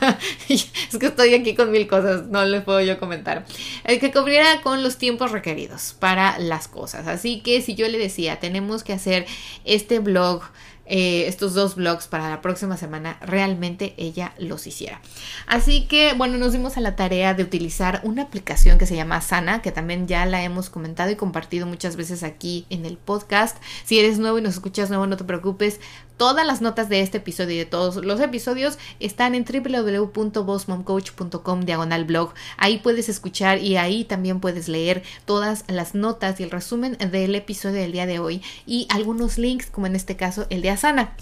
es 0.48 0.98
que 0.98 1.06
estoy 1.06 1.34
aquí 1.34 1.54
con 1.54 1.70
mil 1.70 1.86
cosas, 1.86 2.26
no 2.26 2.44
les 2.44 2.62
puedo 2.62 2.80
yo 2.80 2.98
comentar. 2.98 3.44
El 3.84 4.00
que 4.00 4.12
cubriera 4.12 4.60
con 4.62 4.82
los 4.82 4.98
tiempos 4.98 5.32
requeridos 5.32 5.94
para 5.98 6.38
las 6.38 6.68
cosas. 6.68 7.06
Así 7.06 7.40
que 7.40 7.60
si 7.62 7.74
yo 7.74 7.88
le 7.88 7.98
decía, 7.98 8.40
tenemos 8.40 8.84
que 8.84 8.92
hacer 8.92 9.26
este 9.64 9.98
blog 9.98 10.42
eh, 10.88 11.26
estos 11.26 11.54
dos 11.54 11.74
blogs 11.74 12.06
para 12.06 12.30
la 12.30 12.40
próxima 12.40 12.76
semana, 12.76 13.18
realmente 13.20 13.94
ella 13.96 14.34
los 14.38 14.66
hiciera. 14.68 15.00
Así 15.46 15.86
que, 15.86 16.14
bueno, 16.14 16.38
nos 16.38 16.52
dimos 16.52 16.76
a 16.76 16.80
la 16.80 16.94
tarea 16.94 17.34
de 17.34 17.42
utilizar 17.42 18.00
una 18.04 18.22
aplicación 18.22 18.78
que 18.78 18.86
se 18.86 18.94
llama 18.94 19.20
Sana, 19.20 19.62
que 19.62 19.72
también 19.72 20.06
ya 20.06 20.24
la 20.26 20.44
hemos 20.44 20.70
comentado 20.70 21.10
y 21.10 21.16
compartido 21.16 21.66
muchas 21.66 21.96
veces 21.96 22.22
aquí 22.22 22.66
en 22.70 22.86
el 22.86 22.98
podcast. 22.98 23.56
Si 23.84 23.98
eres 23.98 24.18
nuevo 24.20 24.38
y 24.38 24.42
nos 24.42 24.54
escuchas 24.54 24.88
nuevo, 24.88 25.08
no 25.08 25.16
te 25.16 25.24
preocupes. 25.24 25.80
Todas 26.16 26.46
las 26.46 26.62
notas 26.62 26.88
de 26.88 27.02
este 27.02 27.18
episodio 27.18 27.56
y 27.56 27.58
de 27.58 27.66
todos 27.66 27.96
los 27.96 28.20
episodios 28.20 28.78
están 29.00 29.34
en 29.34 29.44
www.bossmomcoach.com 29.44 31.60
diagonal 31.60 32.06
blog. 32.06 32.32
Ahí 32.56 32.78
puedes 32.78 33.10
escuchar 33.10 33.58
y 33.58 33.76
ahí 33.76 34.04
también 34.04 34.40
puedes 34.40 34.68
leer 34.68 35.02
todas 35.26 35.64
las 35.68 35.94
notas 35.94 36.40
y 36.40 36.44
el 36.44 36.50
resumen 36.50 36.96
del 36.98 37.34
episodio 37.34 37.80
del 37.80 37.92
día 37.92 38.06
de 38.06 38.18
hoy 38.18 38.42
y 38.66 38.88
algunos 38.90 39.36
links, 39.36 39.66
como 39.66 39.86
en 39.86 39.94
este 39.94 40.16
caso 40.16 40.46
el 40.48 40.62
de 40.62 40.70
Asana. 40.70 41.14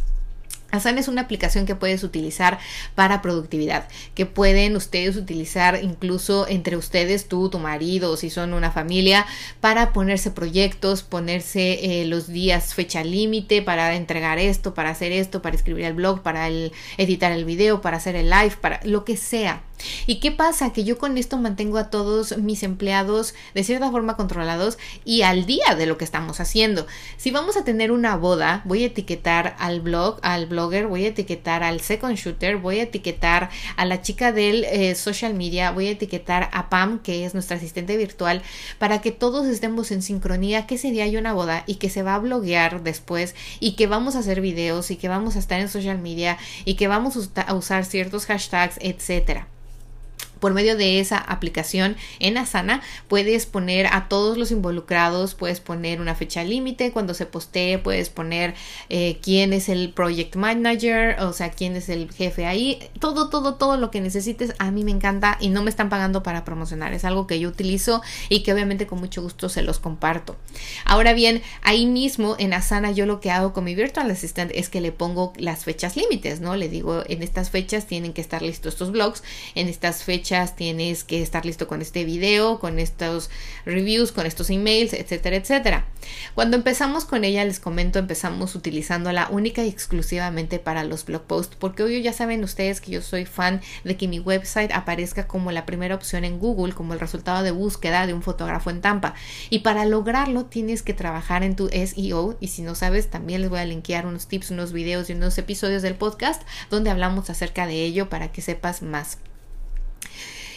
Asana 0.75 1.00
es 1.00 1.09
una 1.09 1.23
aplicación 1.23 1.66
que 1.66 1.75
puedes 1.75 2.02
utilizar 2.02 2.59
para 2.95 3.23
productividad, 3.23 3.88
que 4.14 4.26
pueden 4.26 4.76
ustedes 4.76 5.16
utilizar 5.16 5.81
incluso 5.83 6.47
entre 6.49 6.76
ustedes, 6.76 7.28
tú, 7.28 7.49
tu 7.49 7.59
marido, 7.59 8.16
si 8.16 8.31
son 8.31 8.54
una 8.54 8.71
familia, 8.71 9.26
para 9.61 9.93
ponerse 9.93 10.31
proyectos, 10.31 11.02
ponerse 11.02 12.00
eh, 12.00 12.07
los 12.07 12.28
días 12.28 12.75
fecha 12.75 13.04
límite 13.04 13.62
para 13.62 13.95
entregar 13.95 14.38
esto, 14.38 14.75
para 14.75 14.90
hacer 14.90 15.12
esto, 15.12 15.43
para 15.43 15.57
escribir 15.57 15.85
el 15.85 15.95
blog, 15.95 16.23
para 16.23 16.49
editar 16.99 17.33
el 17.33 17.45
video, 17.45 17.81
para 17.81 17.97
hacer 17.97 18.16
el 18.16 18.31
live, 18.31 18.57
para 18.61 18.81
lo 18.85 19.04
que 19.04 19.16
sea. 19.16 19.62
¿Y 20.07 20.16
qué 20.16 20.33
pasa? 20.33 20.73
Que 20.73 20.85
yo 20.85 20.99
con 20.99 21.16
esto 21.16 21.38
mantengo 21.38 21.78
a 21.78 21.88
todos 21.88 22.37
mis 22.37 22.62
empleados 22.62 23.35
de 23.54 23.64
cierta 23.64 23.90
forma 23.90 24.16
controlados 24.16 24.76
y 25.04 25.23
al 25.23 25.47
día 25.47 25.75
de 25.78 25.87
lo 25.87 25.97
que 25.97 26.04
estamos 26.04 26.40
haciendo. 26.40 26.87
Si 27.16 27.31
vamos 27.31 27.57
a 27.57 27.64
tener 27.64 27.90
una 27.90 28.16
boda, 28.16 28.62
voy 28.64 28.83
a 28.83 28.87
etiquetar 28.87 29.57
al 29.59 29.81
blog, 29.81 30.19
al 30.23 30.47
blogger, 30.47 30.87
voy 30.87 31.07
a 31.07 31.09
etiquetar 31.09 31.62
al 31.62 31.81
second 31.81 32.16
shooter, 32.16 32.57
voy 32.57 32.81
a 32.81 32.83
etiquetar 32.83 33.50
a 33.76 33.85
la 33.85 34.02
chica 34.02 34.33
del 34.33 34.64
eh, 34.64 34.95
social 34.95 35.35
media, 35.35 35.71
voy 35.71 35.88
a 35.88 35.93
etiquetar 35.93 36.50
a 36.52 36.69
Pam, 36.69 36.99
que 36.99 37.25
es 37.25 37.33
nuestra 37.33 37.57
asistente 37.57 37.97
virtual, 37.97 38.43
para 38.78 39.00
que 39.00 39.11
todos 39.11 39.47
estemos 39.47 39.90
en 39.90 40.02
sincronía 40.02 40.66
que 40.66 40.75
ese 40.75 40.90
día 40.90 41.04
una 41.19 41.33
boda 41.33 41.64
y 41.66 41.76
que 41.76 41.90
se 41.90 42.02
va 42.02 42.14
a 42.14 42.19
bloguear 42.19 42.83
después 42.83 43.35
y 43.61 43.76
que 43.76 43.87
vamos 43.87 44.16
a 44.16 44.21
hacer 44.21 44.40
videos 44.40 44.90
y 44.90 44.97
que 44.97 45.09
vamos 45.09 45.37
a 45.37 45.38
estar 45.38 45.61
en 45.61 45.69
social 45.69 45.99
media 45.99 46.38
y 46.64 46.75
que 46.75 46.88
vamos 46.88 47.31
a 47.37 47.54
usar 47.54 47.85
ciertos 47.85 48.26
hashtags, 48.26 48.76
etcétera 48.81 49.49
por 50.44 50.52
medio 50.52 50.76
de 50.76 51.00
esa 51.00 51.16
aplicación 51.16 51.96
en 52.18 52.36
Asana 52.36 52.82
puedes 53.08 53.46
poner 53.46 53.86
a 53.86 54.10
todos 54.10 54.36
los 54.36 54.50
involucrados, 54.50 55.34
puedes 55.34 55.60
poner 55.60 56.02
una 56.02 56.14
fecha 56.14 56.44
límite 56.44 56.92
cuando 56.92 57.14
se 57.14 57.24
postee, 57.24 57.78
puedes 57.78 58.10
poner 58.10 58.52
eh, 58.90 59.20
quién 59.22 59.54
es 59.54 59.70
el 59.70 59.94
project 59.94 60.36
manager, 60.36 61.18
o 61.20 61.32
sea, 61.32 61.48
quién 61.48 61.76
es 61.76 61.88
el 61.88 62.12
jefe 62.12 62.44
ahí, 62.44 62.90
todo, 63.00 63.30
todo, 63.30 63.54
todo 63.54 63.78
lo 63.78 63.90
que 63.90 64.02
necesites. 64.02 64.52
A 64.58 64.70
mí 64.70 64.84
me 64.84 64.90
encanta 64.90 65.38
y 65.40 65.48
no 65.48 65.62
me 65.62 65.70
están 65.70 65.88
pagando 65.88 66.22
para 66.22 66.44
promocionar, 66.44 66.92
es 66.92 67.06
algo 67.06 67.26
que 67.26 67.40
yo 67.40 67.48
utilizo 67.48 68.02
y 68.28 68.42
que 68.42 68.52
obviamente 68.52 68.86
con 68.86 69.00
mucho 69.00 69.22
gusto 69.22 69.48
se 69.48 69.62
los 69.62 69.78
comparto. 69.78 70.36
Ahora 70.84 71.14
bien, 71.14 71.40
ahí 71.62 71.86
mismo 71.86 72.36
en 72.38 72.52
Asana 72.52 72.90
yo 72.90 73.06
lo 73.06 73.18
que 73.20 73.30
hago 73.30 73.54
con 73.54 73.64
mi 73.64 73.74
virtual 73.74 74.10
assistant 74.10 74.50
es 74.54 74.68
que 74.68 74.82
le 74.82 74.92
pongo 74.92 75.32
las 75.38 75.64
fechas 75.64 75.96
límites, 75.96 76.42
¿no? 76.42 76.54
Le 76.54 76.68
digo, 76.68 77.02
en 77.08 77.22
estas 77.22 77.48
fechas 77.48 77.86
tienen 77.86 78.12
que 78.12 78.20
estar 78.20 78.42
listos 78.42 78.74
estos 78.74 78.92
blogs, 78.92 79.22
en 79.54 79.68
estas 79.68 80.04
fechas 80.04 80.33
tienes 80.56 81.04
que 81.04 81.22
estar 81.22 81.46
listo 81.46 81.68
con 81.68 81.80
este 81.80 82.04
video, 82.04 82.58
con 82.58 82.78
estos 82.78 83.30
reviews, 83.64 84.10
con 84.10 84.26
estos 84.26 84.50
emails, 84.50 84.92
etcétera, 84.92 85.36
etcétera. 85.36 85.86
Cuando 86.34 86.56
empezamos 86.56 87.04
con 87.04 87.24
ella, 87.24 87.44
les 87.44 87.60
comento, 87.60 87.98
empezamos 87.98 88.54
utilizándola 88.54 89.28
única 89.30 89.64
y 89.64 89.68
exclusivamente 89.68 90.58
para 90.58 90.82
los 90.82 91.04
blog 91.04 91.22
posts, 91.22 91.56
porque 91.58 91.84
hoy 91.84 92.02
ya 92.02 92.12
saben 92.12 92.42
ustedes 92.42 92.80
que 92.80 92.90
yo 92.90 93.02
soy 93.02 93.24
fan 93.24 93.60
de 93.84 93.96
que 93.96 94.08
mi 94.08 94.18
website 94.18 94.72
aparezca 94.72 95.26
como 95.28 95.52
la 95.52 95.66
primera 95.66 95.94
opción 95.94 96.24
en 96.24 96.38
Google, 96.38 96.74
como 96.74 96.94
el 96.94 97.00
resultado 97.00 97.42
de 97.42 97.52
búsqueda 97.52 98.06
de 98.06 98.14
un 98.14 98.22
fotógrafo 98.22 98.70
en 98.70 98.80
Tampa. 98.80 99.14
Y 99.50 99.60
para 99.60 99.84
lograrlo 99.84 100.46
tienes 100.46 100.82
que 100.82 100.94
trabajar 100.94 101.44
en 101.44 101.56
tu 101.56 101.68
SEO 101.68 102.36
y 102.40 102.48
si 102.48 102.62
no 102.62 102.74
sabes, 102.74 103.08
también 103.08 103.40
les 103.40 103.50
voy 103.50 103.60
a 103.60 103.64
linkear 103.64 104.06
unos 104.06 104.26
tips, 104.26 104.50
unos 104.50 104.72
videos 104.72 105.08
y 105.08 105.12
unos 105.12 105.38
episodios 105.38 105.82
del 105.82 105.94
podcast 105.94 106.42
donde 106.70 106.90
hablamos 106.90 107.30
acerca 107.30 107.66
de 107.66 107.84
ello 107.84 108.08
para 108.08 108.32
que 108.32 108.42
sepas 108.42 108.82
más. 108.82 109.18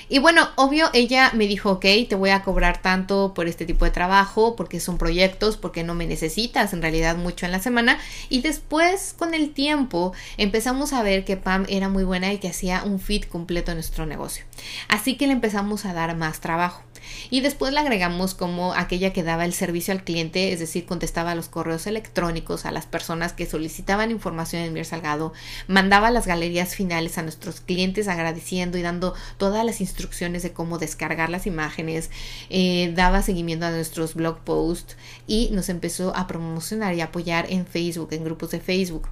Y 0.10 0.20
bueno, 0.20 0.48
obvio, 0.56 0.90
ella 0.94 1.32
me 1.34 1.48
dijo, 1.48 1.72
ok, 1.72 1.86
te 2.08 2.16
voy 2.16 2.30
a 2.30 2.44
cobrar 2.44 2.82
tanto 2.82 3.34
por 3.34 3.48
este 3.48 3.66
tipo 3.66 3.86
de 3.86 3.92
trabajo, 3.92 4.56
porque 4.56 4.80
son 4.80 4.98
proyectos, 4.98 5.58
porque 5.58 5.84
no 5.84 5.94
me 5.94 6.08
necesitas 6.08 6.74
en 6.74 6.82
realidad 6.82 7.18
mucho 7.18 7.46
en 7.46 7.52
la 7.52 7.60
semana. 7.60 8.00
Y 8.30 8.42
después, 8.42 9.14
con 9.18 9.34
el 9.34 9.52
tiempo, 9.52 10.14
empezamos 10.38 10.94
a 10.94 11.04
ver 11.04 11.26
que 11.26 11.38
Pam 11.38 11.66
era 11.70 11.90
muy 11.90 12.04
buena 12.04 12.32
y 12.32 12.38
que 12.38 12.48
hacía 12.50 12.84
un 12.84 13.00
fit 13.00 13.28
completo 13.28 13.72
en 13.72 13.78
nuestro 13.78 14.06
negocio. 14.06 14.46
Así 14.88 15.18
que 15.18 15.28
le 15.28 15.34
empezamos 15.34 15.86
a 15.86 15.94
dar 15.94 16.16
más 16.16 16.40
trabajo. 16.40 16.84
Y 17.30 17.42
después 17.42 17.74
la 17.74 17.82
agregamos 17.82 18.34
como 18.34 18.74
aquella 18.74 19.14
que 19.14 19.24
daba 19.24 19.46
el 19.46 19.54
servicio 19.54 19.94
al 19.94 20.04
cliente, 20.04 20.54
es 20.54 20.60
decir, 20.60 20.86
contestaba 20.86 21.36
los 21.36 21.50
correos 21.50 21.88
electrónicos 21.88 22.66
a 22.66 22.72
las 22.72 22.86
personas 22.86 23.34
que 23.34 23.46
solicitaban 23.46 24.12
información 24.12 24.62
en 24.62 24.74
Mir 24.74 24.86
Salgado, 24.86 25.34
mandaba 25.68 26.12
las 26.12 26.28
galerías 26.28 26.76
finales 26.76 27.18
a 27.18 27.24
nuestros 27.24 27.62
clientes 27.62 28.08
agradeciendo 28.08 28.78
y 28.78 28.82
dando 28.82 29.14
todas 29.38 29.66
las 29.66 29.82
instrucciones 29.82 30.44
de 30.44 30.54
cómo 30.54 30.78
descargar 30.78 31.30
las 31.30 31.48
imágenes, 31.48 32.10
eh, 32.50 32.92
daba 32.96 33.22
seguimiento 33.22 33.66
a 33.66 33.72
nuestros 33.72 34.16
blog 34.16 34.40
posts 34.40 34.96
y 35.28 35.50
nos 35.52 35.70
empezó 35.70 36.16
a 36.16 36.28
promocionar 36.28 36.96
y 36.96 37.02
apoyar 37.02 37.48
en 37.50 37.66
Facebook, 37.66 38.10
en 38.12 38.24
grupos 38.24 38.52
de 38.52 38.60
Facebook. 38.60 39.08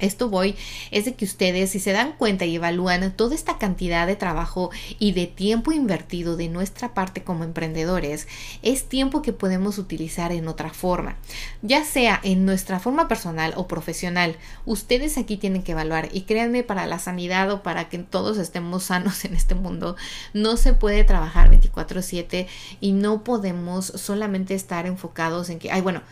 Esto 0.00 0.28
voy 0.28 0.56
es 0.90 1.04
de 1.04 1.14
que 1.14 1.24
ustedes, 1.24 1.70
si 1.70 1.80
se 1.80 1.92
dan 1.92 2.12
cuenta 2.12 2.44
y 2.44 2.56
evalúan 2.56 3.12
toda 3.12 3.34
esta 3.34 3.58
cantidad 3.58 4.06
de 4.06 4.16
trabajo 4.16 4.70
y 4.98 5.12
de 5.12 5.26
tiempo 5.26 5.72
invertido 5.72 6.36
de 6.36 6.48
nuestra 6.48 6.94
parte 6.94 7.22
como 7.22 7.44
emprendedores, 7.44 8.26
es 8.62 8.88
tiempo 8.88 9.22
que 9.22 9.32
podemos 9.32 9.78
utilizar 9.78 10.32
en 10.32 10.48
otra 10.48 10.70
forma, 10.70 11.16
ya 11.62 11.84
sea 11.84 12.20
en 12.22 12.44
nuestra 12.44 12.80
forma 12.80 13.08
personal 13.08 13.52
o 13.56 13.66
profesional. 13.68 14.36
Ustedes 14.64 15.18
aquí 15.18 15.36
tienen 15.36 15.62
que 15.62 15.72
evaluar 15.72 16.08
y 16.12 16.22
créanme, 16.22 16.62
para 16.62 16.86
la 16.86 16.98
sanidad 16.98 17.50
o 17.50 17.62
para 17.62 17.88
que 17.88 17.98
todos 17.98 18.38
estemos 18.38 18.84
sanos 18.84 19.24
en 19.24 19.34
este 19.34 19.54
mundo, 19.54 19.96
no 20.32 20.56
se 20.56 20.72
puede 20.74 21.04
trabajar 21.04 21.50
24/7 21.50 22.46
y 22.80 22.92
no 22.92 23.24
podemos 23.24 23.86
solamente 23.86 24.54
estar 24.54 24.86
enfocados 24.86 25.50
en 25.50 25.58
que, 25.58 25.70
ay, 25.70 25.80
bueno, 25.80 26.02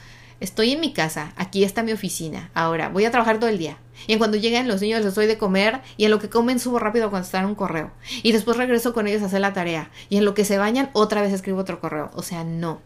estoy 0.40 0.72
en 0.72 0.80
mi 0.80 0.92
casa, 0.92 1.32
aquí 1.36 1.64
está 1.64 1.82
mi 1.82 1.92
oficina, 1.92 2.50
ahora 2.54 2.88
voy 2.88 3.04
a 3.04 3.10
trabajar 3.10 3.38
todo 3.38 3.50
el 3.50 3.58
día. 3.58 3.78
Y 4.06 4.12
en 4.12 4.18
cuando 4.18 4.36
lleguen 4.36 4.68
los 4.68 4.80
niños 4.80 5.04
les 5.04 5.14
doy 5.14 5.26
de 5.26 5.38
comer 5.38 5.80
y 5.96 6.04
en 6.04 6.10
lo 6.10 6.18
que 6.18 6.28
comen 6.28 6.60
subo 6.60 6.78
rápido 6.78 7.06
a 7.06 7.10
contestar 7.10 7.46
un 7.46 7.54
correo. 7.54 7.90
Y 8.22 8.32
después 8.32 8.56
regreso 8.56 8.92
con 8.92 9.06
ellos 9.06 9.22
a 9.22 9.26
hacer 9.26 9.40
la 9.40 9.54
tarea. 9.54 9.90
Y 10.08 10.18
en 10.18 10.24
lo 10.24 10.34
que 10.34 10.44
se 10.44 10.58
bañan 10.58 10.90
otra 10.92 11.22
vez 11.22 11.32
escribo 11.32 11.60
otro 11.60 11.80
correo. 11.80 12.10
O 12.14 12.22
sea, 12.22 12.44
no 12.44 12.80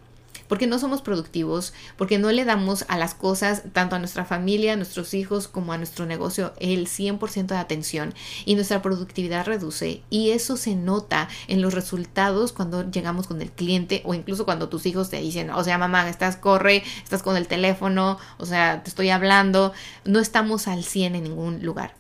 porque 0.51 0.67
no 0.67 0.81
somos 0.81 1.01
productivos, 1.01 1.73
porque 1.97 2.19
no 2.19 2.33
le 2.33 2.45
damos 2.45 2.85
a 2.89 2.99
las 2.99 3.15
cosas, 3.15 3.63
tanto 3.73 3.95
a 3.95 4.01
nuestra 4.01 4.25
familia, 4.25 4.73
a 4.73 4.77
nuestros 4.77 5.15
hijos, 5.15 5.47
como 5.47 5.73
a 5.73 5.79
nuestro 5.79 6.07
negocio, 6.07 6.53
el 6.59 6.89
100% 6.89 7.47
de 7.47 7.57
atención 7.57 8.15
y 8.45 8.57
nuestra 8.57 8.83
productividad 8.83 9.47
reduce 9.47 10.03
y 10.11 10.31
eso 10.31 10.57
se 10.57 10.75
nota 10.75 11.29
en 11.47 11.63
los 11.63 11.73
resultados 11.73 12.53
cuando 12.53 12.91
llegamos 12.91 13.29
con 13.29 13.41
el 13.41 13.53
cliente 13.53 14.03
o 14.05 14.13
incluso 14.13 14.45
cuando 14.45 14.69
tus 14.69 14.87
hijos 14.87 15.09
te 15.09 15.21
dicen, 15.21 15.51
o 15.51 15.63
sea, 15.63 15.79
mamá, 15.79 16.09
estás, 16.09 16.37
corre, 16.37 16.83
estás 17.01 17.23
con 17.23 17.37
el 17.37 17.47
teléfono, 17.47 18.19
o 18.39 18.45
sea, 18.45 18.83
te 18.83 18.91
estoy 18.91 19.11
hablando, 19.11 19.73
no 20.05 20.19
estamos 20.19 20.67
al 20.67 20.83
100 20.83 21.15
en 21.15 21.23
ningún 21.23 21.65
lugar. 21.65 22.00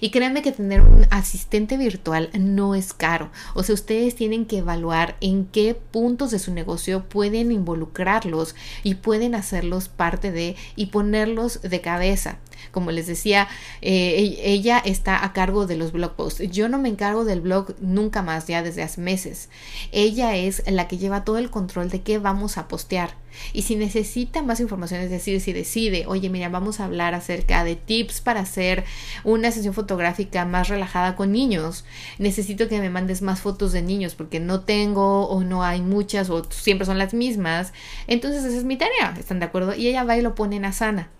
Y 0.00 0.10
créanme 0.10 0.42
que 0.42 0.52
tener 0.52 0.80
un 0.80 1.06
asistente 1.10 1.76
virtual 1.76 2.30
no 2.38 2.74
es 2.74 2.92
caro. 2.92 3.30
O 3.54 3.62
sea, 3.62 3.74
ustedes 3.74 4.14
tienen 4.14 4.46
que 4.46 4.58
evaluar 4.58 5.16
en 5.20 5.46
qué 5.46 5.74
puntos 5.74 6.30
de 6.30 6.38
su 6.38 6.52
negocio 6.52 7.08
pueden 7.08 7.52
involucrarlos 7.52 8.54
y 8.82 8.96
pueden 8.96 9.34
hacerlos 9.34 9.88
parte 9.88 10.32
de 10.32 10.56
y 10.76 10.86
ponerlos 10.86 11.60
de 11.62 11.80
cabeza. 11.80 12.38
Como 12.70 12.90
les 12.90 13.06
decía, 13.06 13.48
eh, 13.82 14.38
ella 14.42 14.78
está 14.78 15.24
a 15.24 15.32
cargo 15.32 15.66
de 15.66 15.76
los 15.76 15.92
blog 15.92 16.14
posts. 16.14 16.50
Yo 16.50 16.68
no 16.68 16.78
me 16.78 16.88
encargo 16.88 17.24
del 17.24 17.40
blog 17.40 17.74
nunca 17.80 18.22
más, 18.22 18.46
ya 18.46 18.62
desde 18.62 18.82
hace 18.82 19.00
meses. 19.00 19.48
Ella 19.92 20.36
es 20.36 20.62
la 20.66 20.88
que 20.88 20.98
lleva 20.98 21.24
todo 21.24 21.38
el 21.38 21.50
control 21.50 21.90
de 21.90 22.02
qué 22.02 22.18
vamos 22.18 22.58
a 22.58 22.68
postear. 22.68 23.14
Y 23.52 23.62
si 23.62 23.76
necesita 23.76 24.42
más 24.42 24.60
información, 24.60 25.00
es 25.00 25.10
decir, 25.10 25.40
si 25.40 25.52
decide, 25.52 26.04
oye, 26.06 26.30
mira, 26.30 26.48
vamos 26.48 26.80
a 26.80 26.84
hablar 26.84 27.14
acerca 27.14 27.64
de 27.64 27.76
tips 27.76 28.20
para 28.20 28.40
hacer 28.40 28.84
una 29.24 29.50
sesión 29.50 29.74
fotográfica 29.74 30.44
más 30.44 30.68
relajada 30.68 31.16
con 31.16 31.32
niños, 31.32 31.84
necesito 32.18 32.68
que 32.68 32.80
me 32.80 32.90
mandes 32.90 33.22
más 33.22 33.40
fotos 33.40 33.72
de 33.72 33.82
niños 33.82 34.14
porque 34.14 34.40
no 34.40 34.60
tengo 34.60 35.28
o 35.28 35.42
no 35.42 35.62
hay 35.62 35.80
muchas 35.80 36.30
o 36.30 36.44
siempre 36.50 36.86
son 36.86 36.98
las 36.98 37.14
mismas. 37.14 37.72
Entonces 38.06 38.44
esa 38.44 38.56
es 38.56 38.64
mi 38.64 38.76
tarea, 38.76 39.14
¿están 39.18 39.40
de 39.40 39.46
acuerdo? 39.46 39.74
Y 39.74 39.88
ella 39.88 40.04
va 40.04 40.16
y 40.16 40.22
lo 40.22 40.34
pone 40.34 40.56
en 40.56 40.64
Asana 40.64 41.10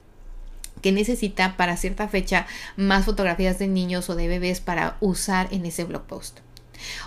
que 0.87 0.93
necesita 0.93 1.57
para 1.57 1.77
cierta 1.77 2.07
fecha 2.07 2.47
más 2.77 3.07
fotografías 3.07 3.59
de 3.59 3.67
niños 3.67 4.09
o 4.09 4.15
de 4.15 4.29
bebés 4.29 4.61
para 4.61 4.99
usar 5.01 5.49
en 5.51 5.67
ese 5.67 5.83
blog 5.83 6.07
post. 6.07 6.46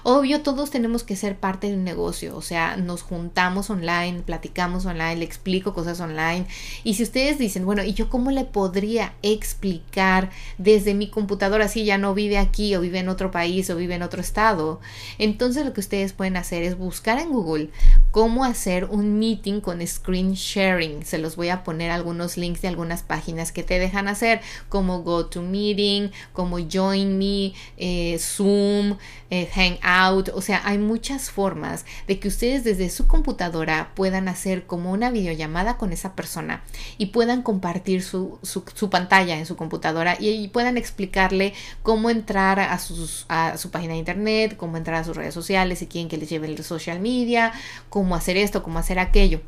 Obvio, 0.04 0.42
todos 0.42 0.72
tenemos 0.72 1.04
que 1.04 1.16
ser 1.16 1.38
parte 1.38 1.68
de 1.68 1.74
un 1.74 1.84
negocio, 1.84 2.36
o 2.36 2.42
sea, 2.42 2.78
nos 2.78 3.02
juntamos 3.02 3.70
online, 3.70 4.22
platicamos 4.22 4.86
online, 4.86 5.18
le 5.18 5.26
explico 5.26 5.74
cosas 5.74 6.00
online. 6.00 6.46
Y 6.84 6.96
si 6.96 7.04
ustedes 7.04 7.38
dicen, 7.38 7.66
bueno, 7.66 7.84
¿y 7.84 7.94
yo 7.94 8.10
cómo 8.10 8.32
le 8.32 8.46
podría 8.46 9.14
explicar 9.22 10.30
desde 10.58 10.94
mi 10.94 11.10
computadora 11.10 11.68
si 11.68 11.86
ya 11.86 11.98
no 11.98 12.14
vive 12.14 12.38
aquí 12.38 12.76
o 12.76 12.82
vive 12.82 13.00
en 13.00 13.10
otro 13.10 13.32
país 13.32 13.70
o 13.70 13.76
vive 13.76 13.96
en 13.96 14.04
otro 14.04 14.22
estado? 14.22 14.80
Entonces 15.18 15.66
lo 15.66 15.74
que 15.74 15.82
ustedes 15.82 16.14
pueden 16.14 16.38
hacer 16.38 16.64
es 16.64 16.78
buscar 16.78 17.20
en 17.20 17.30
Google 17.30 17.70
cómo 18.12 18.44
hacer 18.44 18.86
un 18.86 19.20
meeting 19.20 19.62
con 19.62 19.86
screen 19.86 20.34
sharing. 20.34 21.06
Se 21.06 21.18
los 21.18 21.36
voy 21.36 21.50
a 21.50 21.64
poner 21.64 21.92
algunos 21.92 22.38
links 22.38 22.62
de 22.62 22.68
algunas 22.68 23.04
páginas 23.04 23.52
que 23.52 23.64
te 23.64 23.80
dejan 23.80 24.08
hacer, 24.08 24.42
como 24.70 25.04
GoToMeeting, 25.04 26.12
como 26.34 26.58
Join 26.60 27.18
Me, 27.18 27.54
eh, 27.78 28.18
Zoom, 28.20 28.98
eh, 29.30 29.46
Hangout, 29.60 30.30
o 30.34 30.42
sea, 30.42 30.62
hay 30.64 30.78
muchas 30.78 31.30
formas 31.30 31.86
de 32.08 32.20
que 32.20 32.30
ustedes 32.30 32.64
desde 32.64 32.90
su 32.90 33.08
computadora 33.08 33.92
puedan 33.96 34.28
hacer 34.28 34.66
como 34.66 34.92
una 34.92 35.12
videollamada 35.12 35.78
con 35.78 35.92
esa 35.92 36.16
persona 36.16 36.64
y 36.98 37.08
puedan 37.08 37.42
compartir 37.42 38.02
su, 38.02 38.40
su, 38.42 38.90
pantalla 38.90 39.38
en 39.38 39.46
su 39.46 39.56
computadora 39.56 40.16
y, 40.20 40.48
puedan 40.50 40.78
explicarle 40.78 41.54
cómo 41.84 42.10
entrar 42.10 42.60
a, 42.60 42.80
sus, 42.80 43.26
a 43.28 43.58
su 43.58 43.70
página 43.70 43.94
de 43.94 44.00
internet, 44.00 44.56
cómo 44.58 44.78
entrar 44.78 45.02
a 45.02 45.04
sus 45.04 45.16
redes 45.16 45.34
sociales, 45.34 45.80
si 45.80 45.88
quieren 45.88 46.10
que 46.10 46.18
les 46.18 46.30
lleve 46.30 46.48
el 46.48 46.64
social 46.64 47.00
media, 47.00 47.54
cómo 47.90 48.16
hacer 48.16 48.38
esto, 48.38 48.64
cómo 48.64 48.80
hacer 48.80 49.00
aquello. 49.00 49.42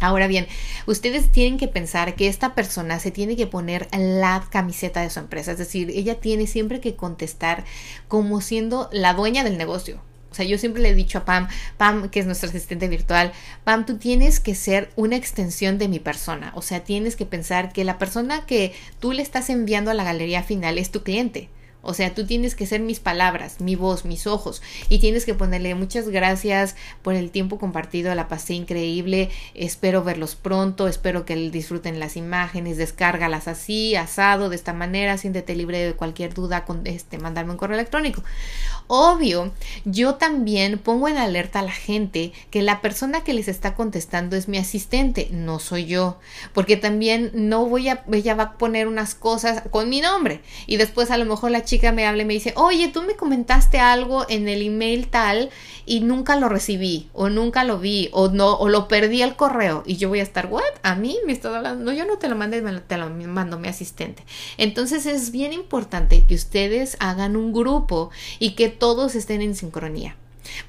Ahora 0.00 0.26
bien, 0.26 0.46
ustedes 0.86 1.32
tienen 1.32 1.58
que 1.58 1.68
pensar 1.68 2.16
que 2.16 2.28
esta 2.28 2.54
persona 2.54 3.00
se 3.00 3.10
tiene 3.10 3.34
que 3.34 3.46
poner 3.46 3.88
la 3.96 4.46
camiseta 4.50 5.00
de 5.00 5.10
su 5.10 5.20
empresa, 5.20 5.52
es 5.52 5.58
decir, 5.58 5.90
ella 5.90 6.20
tiene 6.20 6.46
siempre 6.46 6.80
que 6.80 6.96
contestar 6.96 7.64
como 8.06 8.40
siendo 8.42 8.90
la 8.92 9.14
dueña 9.14 9.42
del 9.42 9.56
negocio. 9.56 10.00
O 10.30 10.34
sea, 10.34 10.44
yo 10.44 10.58
siempre 10.58 10.82
le 10.82 10.90
he 10.90 10.94
dicho 10.94 11.16
a 11.16 11.24
Pam, 11.24 11.48
Pam, 11.78 12.10
que 12.10 12.20
es 12.20 12.26
nuestra 12.26 12.50
asistente 12.50 12.88
virtual, 12.88 13.32
Pam, 13.64 13.86
tú 13.86 13.96
tienes 13.96 14.38
que 14.38 14.54
ser 14.54 14.90
una 14.94 15.16
extensión 15.16 15.78
de 15.78 15.88
mi 15.88 15.98
persona. 15.98 16.52
O 16.54 16.60
sea, 16.60 16.84
tienes 16.84 17.16
que 17.16 17.24
pensar 17.24 17.72
que 17.72 17.84
la 17.84 17.96
persona 17.96 18.44
que 18.44 18.74
tú 19.00 19.12
le 19.12 19.22
estás 19.22 19.48
enviando 19.48 19.90
a 19.90 19.94
la 19.94 20.04
galería 20.04 20.42
final 20.42 20.76
es 20.76 20.90
tu 20.90 21.02
cliente. 21.02 21.48
O 21.88 21.94
sea, 21.94 22.12
tú 22.14 22.26
tienes 22.26 22.56
que 22.56 22.66
ser 22.66 22.80
mis 22.80 22.98
palabras, 22.98 23.60
mi 23.60 23.76
voz, 23.76 24.04
mis 24.04 24.26
ojos. 24.26 24.60
Y 24.88 24.98
tienes 24.98 25.24
que 25.24 25.34
ponerle 25.34 25.72
muchas 25.76 26.08
gracias 26.08 26.74
por 27.02 27.14
el 27.14 27.30
tiempo 27.30 27.58
compartido. 27.60 28.12
La 28.16 28.26
pasé 28.26 28.54
increíble. 28.54 29.30
Espero 29.54 30.02
verlos 30.02 30.34
pronto. 30.34 30.88
Espero 30.88 31.24
que 31.24 31.36
disfruten 31.36 32.00
las 32.00 32.16
imágenes. 32.16 32.76
Descárgalas 32.76 33.46
así, 33.46 33.94
asado, 33.94 34.48
de 34.48 34.56
esta 34.56 34.72
manera. 34.72 35.16
Siéntete 35.16 35.54
libre 35.54 35.78
de 35.78 35.94
cualquier 35.94 36.34
duda. 36.34 36.64
Con 36.64 36.84
este, 36.88 37.18
mandarme 37.18 37.52
un 37.52 37.58
correo 37.58 37.78
electrónico. 37.78 38.24
Obvio, 38.88 39.52
yo 39.84 40.14
también 40.14 40.78
pongo 40.78 41.08
en 41.08 41.18
alerta 41.18 41.58
a 41.58 41.62
la 41.62 41.72
gente 41.72 42.32
que 42.50 42.62
la 42.62 42.80
persona 42.80 43.22
que 43.22 43.34
les 43.34 43.48
está 43.48 43.74
contestando 43.74 44.36
es 44.36 44.46
mi 44.46 44.58
asistente, 44.58 45.28
no 45.32 45.58
soy 45.58 45.86
yo, 45.86 46.18
porque 46.52 46.76
también 46.76 47.32
no 47.34 47.66
voy 47.66 47.88
a, 47.88 48.04
ella 48.12 48.36
va 48.36 48.42
a 48.44 48.58
poner 48.58 48.86
unas 48.86 49.16
cosas 49.16 49.64
con 49.70 49.88
mi 49.88 50.00
nombre 50.00 50.40
y 50.68 50.76
después 50.76 51.10
a 51.10 51.18
lo 51.18 51.24
mejor 51.24 51.50
la 51.50 51.64
chica 51.64 51.75
me 51.92 52.06
habla 52.06 52.22
y 52.22 52.26
me 52.26 52.34
dice, 52.34 52.52
oye, 52.56 52.88
tú 52.88 53.02
me 53.02 53.16
comentaste 53.16 53.78
algo 53.78 54.26
en 54.28 54.48
el 54.48 54.62
email 54.62 55.08
tal 55.08 55.50
y 55.84 56.00
nunca 56.00 56.36
lo 56.36 56.48
recibí 56.48 57.08
o 57.12 57.28
nunca 57.28 57.64
lo 57.64 57.78
vi 57.78 58.08
o 58.12 58.28
no 58.28 58.54
o 58.54 58.68
lo 58.68 58.88
perdí 58.88 59.22
el 59.22 59.36
correo 59.36 59.82
y 59.86 59.96
yo 59.96 60.08
voy 60.08 60.20
a 60.20 60.24
estar, 60.24 60.46
what? 60.46 60.62
A 60.82 60.94
mí 60.94 61.18
me 61.26 61.32
estás 61.32 61.54
hablando, 61.54 61.84
no, 61.84 61.92
yo 61.92 62.04
no 62.04 62.18
te 62.18 62.28
lo 62.28 62.36
mandé, 62.36 62.60
te 62.80 62.96
lo 62.96 63.10
mando 63.10 63.58
mi 63.58 63.68
asistente. 63.68 64.24
Entonces 64.58 65.06
es 65.06 65.30
bien 65.30 65.52
importante 65.52 66.24
que 66.26 66.34
ustedes 66.34 66.96
hagan 67.00 67.36
un 67.36 67.52
grupo 67.52 68.10
y 68.38 68.54
que 68.54 68.68
todos 68.68 69.14
estén 69.14 69.42
en 69.42 69.54
sincronía. 69.54 70.16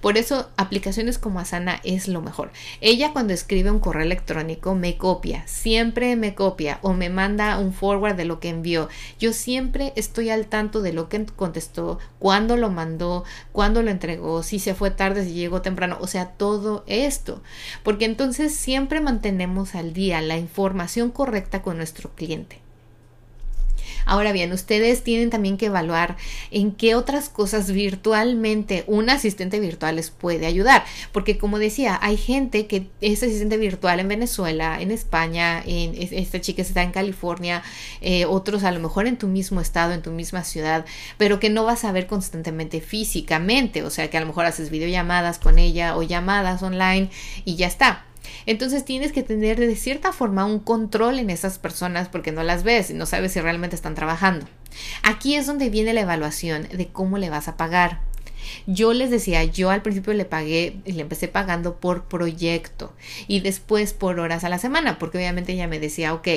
Por 0.01 0.17
eso 0.17 0.49
aplicaciones 0.57 1.17
como 1.17 1.39
Asana 1.39 1.81
es 1.83 2.07
lo 2.07 2.21
mejor. 2.21 2.51
Ella 2.81 3.13
cuando 3.13 3.33
escribe 3.33 3.71
un 3.71 3.79
correo 3.79 4.03
electrónico 4.03 4.75
me 4.75 4.97
copia, 4.97 5.43
siempre 5.47 6.15
me 6.15 6.35
copia 6.35 6.79
o 6.81 6.93
me 6.93 7.09
manda 7.09 7.57
un 7.59 7.73
forward 7.73 8.15
de 8.15 8.25
lo 8.25 8.39
que 8.39 8.49
envió. 8.49 8.89
Yo 9.19 9.33
siempre 9.33 9.93
estoy 9.95 10.29
al 10.29 10.47
tanto 10.47 10.81
de 10.81 10.93
lo 10.93 11.09
que 11.09 11.25
contestó, 11.25 11.99
cuándo 12.19 12.57
lo 12.57 12.69
mandó, 12.69 13.23
cuándo 13.51 13.81
lo 13.81 13.91
entregó, 13.91 14.43
si 14.43 14.59
se 14.59 14.73
fue 14.73 14.91
tarde, 14.91 15.25
si 15.25 15.33
llegó 15.33 15.61
temprano, 15.61 15.97
o 15.99 16.07
sea, 16.07 16.29
todo 16.29 16.83
esto. 16.87 17.41
Porque 17.83 18.05
entonces 18.05 18.55
siempre 18.55 19.01
mantenemos 19.01 19.75
al 19.75 19.93
día 19.93 20.21
la 20.21 20.37
información 20.37 21.11
correcta 21.11 21.61
con 21.61 21.77
nuestro 21.77 22.11
cliente. 22.15 22.66
Ahora 24.07 24.31
bien, 24.31 24.53
ustedes 24.53 25.03
tienen 25.03 25.29
también 25.29 25.57
que 25.57 25.67
evaluar 25.67 26.15
en 26.49 26.71
qué 26.71 26.95
otras 26.95 27.29
cosas 27.29 27.71
virtualmente 27.71 28.85
un 28.87 29.09
asistente 29.09 29.59
virtual 29.59 29.97
les 29.97 30.09
puede 30.09 30.45
ayudar. 30.45 30.85
Porque 31.11 31.37
como 31.37 31.59
decía, 31.59 31.99
hay 32.01 32.17
gente 32.17 32.67
que 32.67 32.87
es 33.01 33.21
asistente 33.21 33.57
virtual 33.57 33.99
en 33.99 34.07
Venezuela, 34.07 34.81
en 34.81 34.91
España, 34.91 35.61
en, 35.65 35.93
esta 35.95 36.41
chica 36.41 36.61
está 36.61 36.83
en 36.83 36.91
California, 36.91 37.63
eh, 38.01 38.25
otros 38.25 38.63
a 38.63 38.71
lo 38.71 38.79
mejor 38.79 39.07
en 39.07 39.17
tu 39.17 39.27
mismo 39.27 39.61
estado, 39.61 39.93
en 39.93 40.01
tu 40.01 40.11
misma 40.11 40.43
ciudad, 40.43 40.85
pero 41.17 41.39
que 41.39 41.49
no 41.49 41.65
vas 41.65 41.83
a 41.83 41.91
ver 41.91 42.07
constantemente 42.07 42.81
físicamente. 42.81 43.83
O 43.83 43.89
sea, 43.89 44.09
que 44.09 44.17
a 44.17 44.21
lo 44.21 44.27
mejor 44.27 44.45
haces 44.45 44.69
videollamadas 44.69 45.37
con 45.37 45.59
ella 45.59 45.97
o 45.97 46.03
llamadas 46.03 46.63
online 46.63 47.09
y 47.45 47.55
ya 47.55 47.67
está. 47.67 48.06
Entonces 48.45 48.85
tienes 48.85 49.11
que 49.11 49.23
tener 49.23 49.59
de 49.59 49.75
cierta 49.75 50.11
forma 50.11 50.45
un 50.45 50.59
control 50.59 51.19
en 51.19 51.29
esas 51.29 51.59
personas 51.59 52.09
porque 52.09 52.31
no 52.31 52.43
las 52.43 52.63
ves 52.63 52.89
y 52.89 52.93
no 52.93 53.05
sabes 53.05 53.33
si 53.33 53.41
realmente 53.41 53.75
están 53.75 53.95
trabajando. 53.95 54.45
Aquí 55.03 55.35
es 55.35 55.45
donde 55.45 55.69
viene 55.69 55.93
la 55.93 56.01
evaluación 56.01 56.67
de 56.71 56.87
cómo 56.87 57.17
le 57.17 57.29
vas 57.29 57.47
a 57.47 57.57
pagar. 57.57 58.01
Yo 58.65 58.93
les 58.93 59.09
decía, 59.09 59.43
yo 59.43 59.69
al 59.69 59.81
principio 59.81 60.13
le 60.13 60.25
pagué, 60.25 60.77
le 60.85 61.01
empecé 61.01 61.27
pagando 61.27 61.75
por 61.79 62.05
proyecto 62.05 62.93
y 63.27 63.39
después 63.39 63.93
por 63.93 64.19
horas 64.19 64.43
a 64.43 64.49
la 64.49 64.59
semana, 64.59 64.99
porque 64.99 65.17
obviamente 65.17 65.53
ella 65.53 65.67
me 65.67 65.79
decía, 65.79 66.13
ok, 66.13 66.27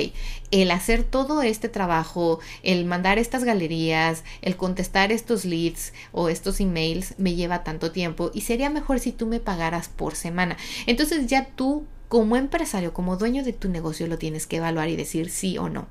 el 0.51 0.71
hacer 0.71 1.03
todo 1.03 1.41
este 1.41 1.69
trabajo, 1.69 2.39
el 2.63 2.85
mandar 2.85 3.19
estas 3.19 3.43
galerías, 3.43 4.23
el 4.41 4.55
contestar 4.55 5.11
estos 5.11 5.45
leads 5.45 5.93
o 6.11 6.29
estos 6.29 6.59
emails 6.59 7.15
me 7.17 7.35
lleva 7.35 7.63
tanto 7.63 7.91
tiempo 7.91 8.31
y 8.33 8.41
sería 8.41 8.69
mejor 8.69 8.99
si 8.99 9.11
tú 9.11 9.27
me 9.27 9.39
pagaras 9.39 9.89
por 9.89 10.15
semana. 10.15 10.57
Entonces 10.87 11.27
ya 11.27 11.45
tú 11.55 11.85
como 12.11 12.35
empresario, 12.35 12.93
como 12.93 13.15
dueño 13.15 13.43
de 13.43 13.53
tu 13.53 13.69
negocio, 13.69 14.05
lo 14.07 14.17
tienes 14.17 14.45
que 14.45 14.57
evaluar 14.57 14.89
y 14.89 14.97
decir 14.97 15.29
sí 15.29 15.57
o 15.57 15.69
no. 15.69 15.87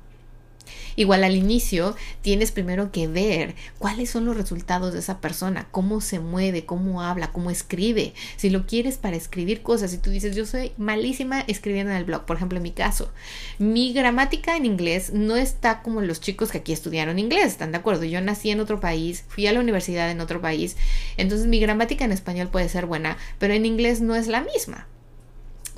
Igual 0.95 1.23
al 1.23 1.35
inicio 1.35 1.95
tienes 2.21 2.51
primero 2.51 2.91
que 2.91 3.07
ver 3.07 3.55
cuáles 3.79 4.09
son 4.09 4.25
los 4.25 4.37
resultados 4.37 4.93
de 4.93 4.99
esa 4.99 5.19
persona, 5.19 5.67
cómo 5.71 6.01
se 6.01 6.19
mueve, 6.19 6.65
cómo 6.65 7.01
habla, 7.01 7.31
cómo 7.31 7.49
escribe. 7.51 8.13
Si 8.37 8.49
lo 8.49 8.65
quieres 8.65 8.97
para 8.97 9.15
escribir 9.15 9.61
cosas, 9.61 9.91
si 9.91 9.97
tú 9.97 10.09
dices 10.09 10.35
yo 10.35 10.45
soy 10.45 10.71
malísima 10.77 11.41
escribiendo 11.41 11.91
en 11.91 11.97
el 11.97 12.05
blog, 12.05 12.25
por 12.25 12.37
ejemplo 12.37 12.57
en 12.57 12.63
mi 12.63 12.71
caso, 12.71 13.11
mi 13.57 13.93
gramática 13.93 14.55
en 14.55 14.65
inglés 14.65 15.11
no 15.13 15.35
está 15.35 15.81
como 15.81 16.01
los 16.01 16.21
chicos 16.21 16.51
que 16.51 16.59
aquí 16.59 16.73
estudiaron 16.73 17.19
inglés, 17.19 17.47
¿están 17.47 17.71
de 17.71 17.77
acuerdo? 17.77 18.03
Yo 18.03 18.21
nací 18.21 18.49
en 18.49 18.59
otro 18.59 18.79
país, 18.79 19.23
fui 19.27 19.47
a 19.47 19.53
la 19.53 19.59
universidad 19.59 20.11
en 20.11 20.21
otro 20.21 20.41
país, 20.41 20.77
entonces 21.17 21.47
mi 21.47 21.59
gramática 21.59 22.05
en 22.05 22.11
español 22.11 22.49
puede 22.49 22.69
ser 22.69 22.85
buena, 22.85 23.17
pero 23.39 23.53
en 23.53 23.65
inglés 23.65 24.01
no 24.01 24.15
es 24.15 24.27
la 24.27 24.41
misma 24.41 24.87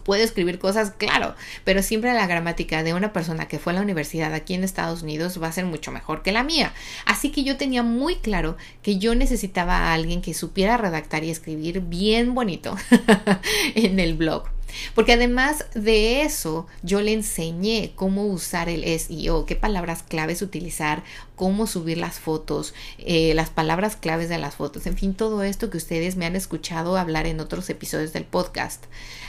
puede 0.03 0.23
escribir 0.23 0.59
cosas, 0.59 0.91
claro, 0.91 1.35
pero 1.63 1.81
siempre 1.81 2.13
la 2.13 2.27
gramática 2.27 2.83
de 2.83 2.93
una 2.93 3.13
persona 3.13 3.47
que 3.47 3.59
fue 3.59 3.73
a 3.73 3.75
la 3.75 3.81
universidad 3.81 4.33
aquí 4.33 4.53
en 4.53 4.63
Estados 4.63 5.03
Unidos 5.03 5.41
va 5.41 5.47
a 5.47 5.51
ser 5.51 5.65
mucho 5.65 5.91
mejor 5.91 6.21
que 6.21 6.31
la 6.31 6.43
mía. 6.43 6.73
Así 7.05 7.31
que 7.31 7.43
yo 7.43 7.57
tenía 7.57 7.83
muy 7.83 8.15
claro 8.15 8.57
que 8.81 8.97
yo 8.97 9.15
necesitaba 9.15 9.77
a 9.77 9.93
alguien 9.93 10.21
que 10.21 10.33
supiera 10.33 10.77
redactar 10.77 11.23
y 11.23 11.29
escribir 11.29 11.81
bien 11.81 12.33
bonito 12.33 12.75
en 13.75 13.99
el 13.99 14.15
blog. 14.15 14.45
Porque 14.95 15.13
además 15.13 15.65
de 15.73 16.21
eso, 16.21 16.67
yo 16.81 17.01
le 17.01 17.13
enseñé 17.13 17.93
cómo 17.95 18.25
usar 18.25 18.69
el 18.69 18.83
SEO, 18.99 19.45
qué 19.45 19.55
palabras 19.55 20.03
claves 20.03 20.41
utilizar, 20.41 21.03
cómo 21.35 21.67
subir 21.67 21.97
las 21.97 22.19
fotos, 22.19 22.73
eh, 22.99 23.33
las 23.33 23.49
palabras 23.49 23.95
claves 23.95 24.29
de 24.29 24.37
las 24.37 24.55
fotos, 24.55 24.85
en 24.85 24.95
fin, 24.95 25.13
todo 25.13 25.43
esto 25.43 25.69
que 25.69 25.77
ustedes 25.77 26.15
me 26.15 26.25
han 26.25 26.35
escuchado 26.35 26.97
hablar 26.97 27.25
en 27.25 27.39
otros 27.39 27.69
episodios 27.69 28.13
del 28.13 28.25
podcast. 28.25 28.85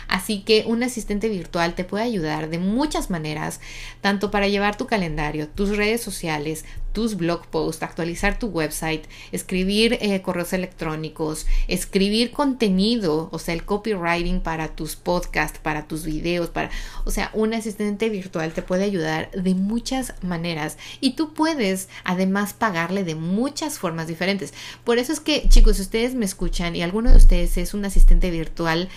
Así 0.08 0.42
que 0.42 0.64
un 0.66 0.82
asistente 0.82 1.28
virtual 1.28 1.74
te 1.74 1.84
puede 1.84 2.04
ayudar 2.04 2.50
de 2.50 2.58
muchas 2.58 3.10
maneras, 3.10 3.60
tanto 4.00 4.30
para 4.30 4.48
llevar 4.48 4.76
tu 4.76 4.86
calendario, 4.86 5.48
tus 5.48 5.76
redes 5.76 6.02
sociales, 6.02 6.64
tus 6.94 7.16
blog 7.18 7.46
posts, 7.48 7.82
actualizar 7.82 8.38
tu 8.38 8.46
website, 8.46 9.04
escribir 9.32 9.98
eh, 10.00 10.22
correos 10.22 10.54
electrónicos, 10.54 11.46
escribir 11.68 12.30
contenido, 12.30 13.28
o 13.32 13.38
sea, 13.38 13.52
el 13.52 13.64
copywriting 13.64 14.40
para 14.40 14.68
tus 14.68 14.96
podcasts, 14.96 15.58
para 15.58 15.86
tus 15.86 16.06
videos, 16.06 16.48
para, 16.48 16.70
o 17.04 17.10
sea, 17.10 17.30
un 17.34 17.52
asistente 17.52 18.08
virtual 18.08 18.54
te 18.54 18.62
puede 18.62 18.84
ayudar 18.84 19.30
de 19.32 19.54
muchas 19.54 20.14
maneras 20.22 20.78
y 21.00 21.16
tú 21.16 21.34
puedes 21.34 21.90
además 22.04 22.54
pagarle 22.54 23.04
de 23.04 23.16
muchas 23.16 23.78
formas 23.78 24.06
diferentes. 24.06 24.54
Por 24.84 24.98
eso 24.98 25.12
es 25.12 25.20
que, 25.20 25.48
chicos, 25.48 25.76
si 25.76 25.82
ustedes 25.82 26.14
me 26.14 26.24
escuchan 26.24 26.76
y 26.76 26.82
alguno 26.82 27.10
de 27.10 27.16
ustedes 27.16 27.58
es 27.58 27.74
un 27.74 27.84
asistente 27.84 28.30
virtual, 28.30 28.88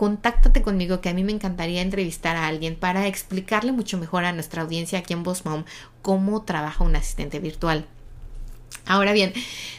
contáctate 0.00 0.62
conmigo 0.62 1.02
que 1.02 1.10
a 1.10 1.12
mí 1.12 1.24
me 1.24 1.32
encantaría 1.32 1.82
entrevistar 1.82 2.34
a 2.34 2.46
alguien 2.46 2.74
para 2.74 3.06
explicarle 3.06 3.70
mucho 3.70 3.98
mejor 3.98 4.24
a 4.24 4.32
nuestra 4.32 4.62
audiencia 4.62 4.98
aquí 4.98 5.12
en 5.12 5.22
Boss 5.22 5.42
cómo 6.00 6.42
trabaja 6.44 6.84
un 6.84 6.96
asistente 6.96 7.38
virtual. 7.38 7.84
Ahora 8.86 9.12
bien, 9.12 9.34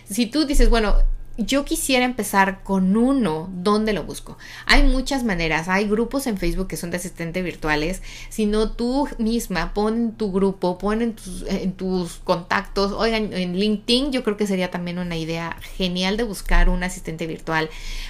si 0.08 0.28
tú 0.28 0.46
dices, 0.46 0.70
bueno, 0.70 0.98
yo 1.46 1.66
quisiera 1.66 2.06
empezar 2.06 2.64
con 2.64 2.96
uno, 2.98 3.50
¿dónde 3.52 3.94
lo 3.94 4.04
busco? 4.04 4.38
Hay 4.66 4.84
muchas 4.84 5.24
maneras, 5.24 5.68
hay 5.68 5.88
grupos 5.88 6.28
en 6.28 6.38
Facebook 6.38 6.68
que 6.68 6.78
son 6.78 6.92
de 6.92 6.98
asistentes 6.98 7.44
virtuales, 7.44 8.02
sino 8.30 8.72
tú 8.72 9.08
misma 9.18 9.74
pon 9.74 10.14
tu 10.14 10.32
grupo, 10.32 10.78
pon 10.78 11.02
en 11.02 11.14
tus, 11.14 11.44
en 11.48 11.74
tus 11.74 12.18
contactos, 12.24 12.92
oigan, 12.92 13.34
en 13.34 13.58
LinkedIn 13.58 14.12
yo 14.12 14.24
creo 14.24 14.38
que 14.38 14.48
sería 14.48 14.72
también 14.72 15.00
una 15.00 15.18
idea 15.18 15.58
genial 15.78 16.18
de 16.18 16.24
buscar 16.24 16.70
un 16.70 16.84
asistente 16.84 17.28
virtual. 17.28 17.70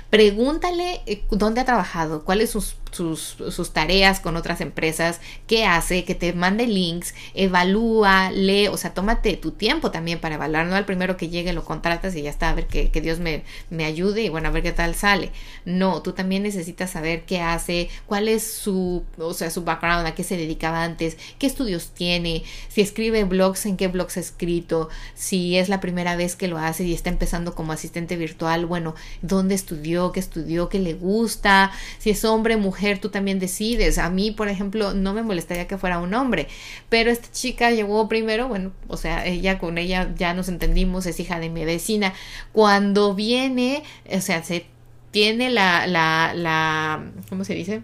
Pregúntale 0.09 1.01
eh, 1.05 1.23
dónde 1.31 1.61
ha 1.61 1.65
trabajado, 1.65 2.23
cuáles 2.23 2.49
sus 2.49 2.75
sus, 2.91 3.73
tareas 3.73 4.19
con 4.19 4.35
otras 4.35 4.61
empresas, 4.61 5.21
qué 5.47 5.65
hace, 5.65 6.03
que 6.03 6.15
te 6.15 6.33
mande 6.33 6.67
links, 6.67 7.13
evalúa, 7.33 8.31
lee, 8.31 8.67
o 8.67 8.77
sea, 8.77 8.93
tómate 8.93 9.37
tu 9.37 9.51
tiempo 9.51 9.91
también 9.91 10.19
para 10.19 10.35
evaluar, 10.35 10.65
no 10.65 10.75
al 10.75 10.85
primero 10.85 11.17
que 11.17 11.29
llegue 11.29 11.53
lo 11.53 11.63
contratas 11.63 12.15
y 12.15 12.23
ya 12.23 12.29
está, 12.29 12.49
a 12.49 12.53
ver 12.53 12.67
que, 12.67 12.91
que 12.91 13.01
Dios 13.01 13.19
me, 13.19 13.43
me, 13.69 13.85
ayude 13.85 14.23
y 14.23 14.29
bueno, 14.29 14.49
a 14.49 14.51
ver 14.51 14.63
qué 14.63 14.71
tal 14.71 14.95
sale. 14.95 15.31
No, 15.65 16.01
tú 16.01 16.13
también 16.13 16.43
necesitas 16.43 16.91
saber 16.91 17.23
qué 17.23 17.41
hace, 17.41 17.89
cuál 18.05 18.27
es 18.27 18.45
su, 18.45 19.03
o 19.17 19.33
sea, 19.33 19.49
su 19.49 19.63
background, 19.63 20.07
a 20.07 20.15
qué 20.15 20.23
se 20.23 20.37
dedicaba 20.37 20.83
antes, 20.83 21.17
qué 21.39 21.47
estudios 21.47 21.89
tiene, 21.89 22.43
si 22.67 22.81
escribe 22.81 23.23
blogs, 23.23 23.65
en 23.65 23.77
qué 23.77 23.87
blogs 23.87 24.17
ha 24.17 24.19
escrito, 24.19 24.89
si 25.15 25.57
es 25.57 25.69
la 25.69 25.79
primera 25.79 26.15
vez 26.15 26.35
que 26.35 26.47
lo 26.47 26.57
hace 26.57 26.83
y 26.83 26.93
está 26.93 27.09
empezando 27.09 27.55
como 27.55 27.71
asistente 27.71 28.15
virtual, 28.17 28.65
bueno, 28.65 28.95
dónde 29.21 29.55
estudió, 29.55 30.11
qué 30.11 30.19
estudió, 30.19 30.69
qué 30.69 30.79
le 30.79 30.93
gusta, 30.93 31.71
si 31.99 32.09
es 32.09 32.25
hombre, 32.25 32.57
mujer, 32.57 32.80
tú 32.99 33.09
también 33.09 33.39
decides. 33.39 33.97
A 33.97 34.09
mí, 34.09 34.31
por 34.31 34.49
ejemplo, 34.49 34.93
no 34.93 35.13
me 35.13 35.23
molestaría 35.23 35.67
que 35.67 35.77
fuera 35.77 35.99
un 35.99 36.13
hombre, 36.13 36.47
pero 36.89 37.11
esta 37.11 37.31
chica 37.31 37.71
llegó 37.71 38.07
primero, 38.07 38.47
bueno, 38.47 38.71
o 38.87 38.97
sea, 38.97 39.25
ella 39.25 39.59
con 39.59 39.77
ella 39.77 40.13
ya 40.17 40.33
nos 40.33 40.49
entendimos, 40.49 41.05
es 41.05 41.19
hija 41.19 41.39
de 41.39 41.49
mi 41.49 41.65
vecina. 41.65 42.13
Cuando 42.51 43.15
viene, 43.15 43.83
o 44.11 44.21
sea, 44.21 44.43
se 44.43 44.65
tiene 45.11 45.49
la, 45.49 45.87
la, 45.87 46.33
la, 46.35 47.05
¿cómo 47.29 47.43
se 47.43 47.53
dice? 47.53 47.83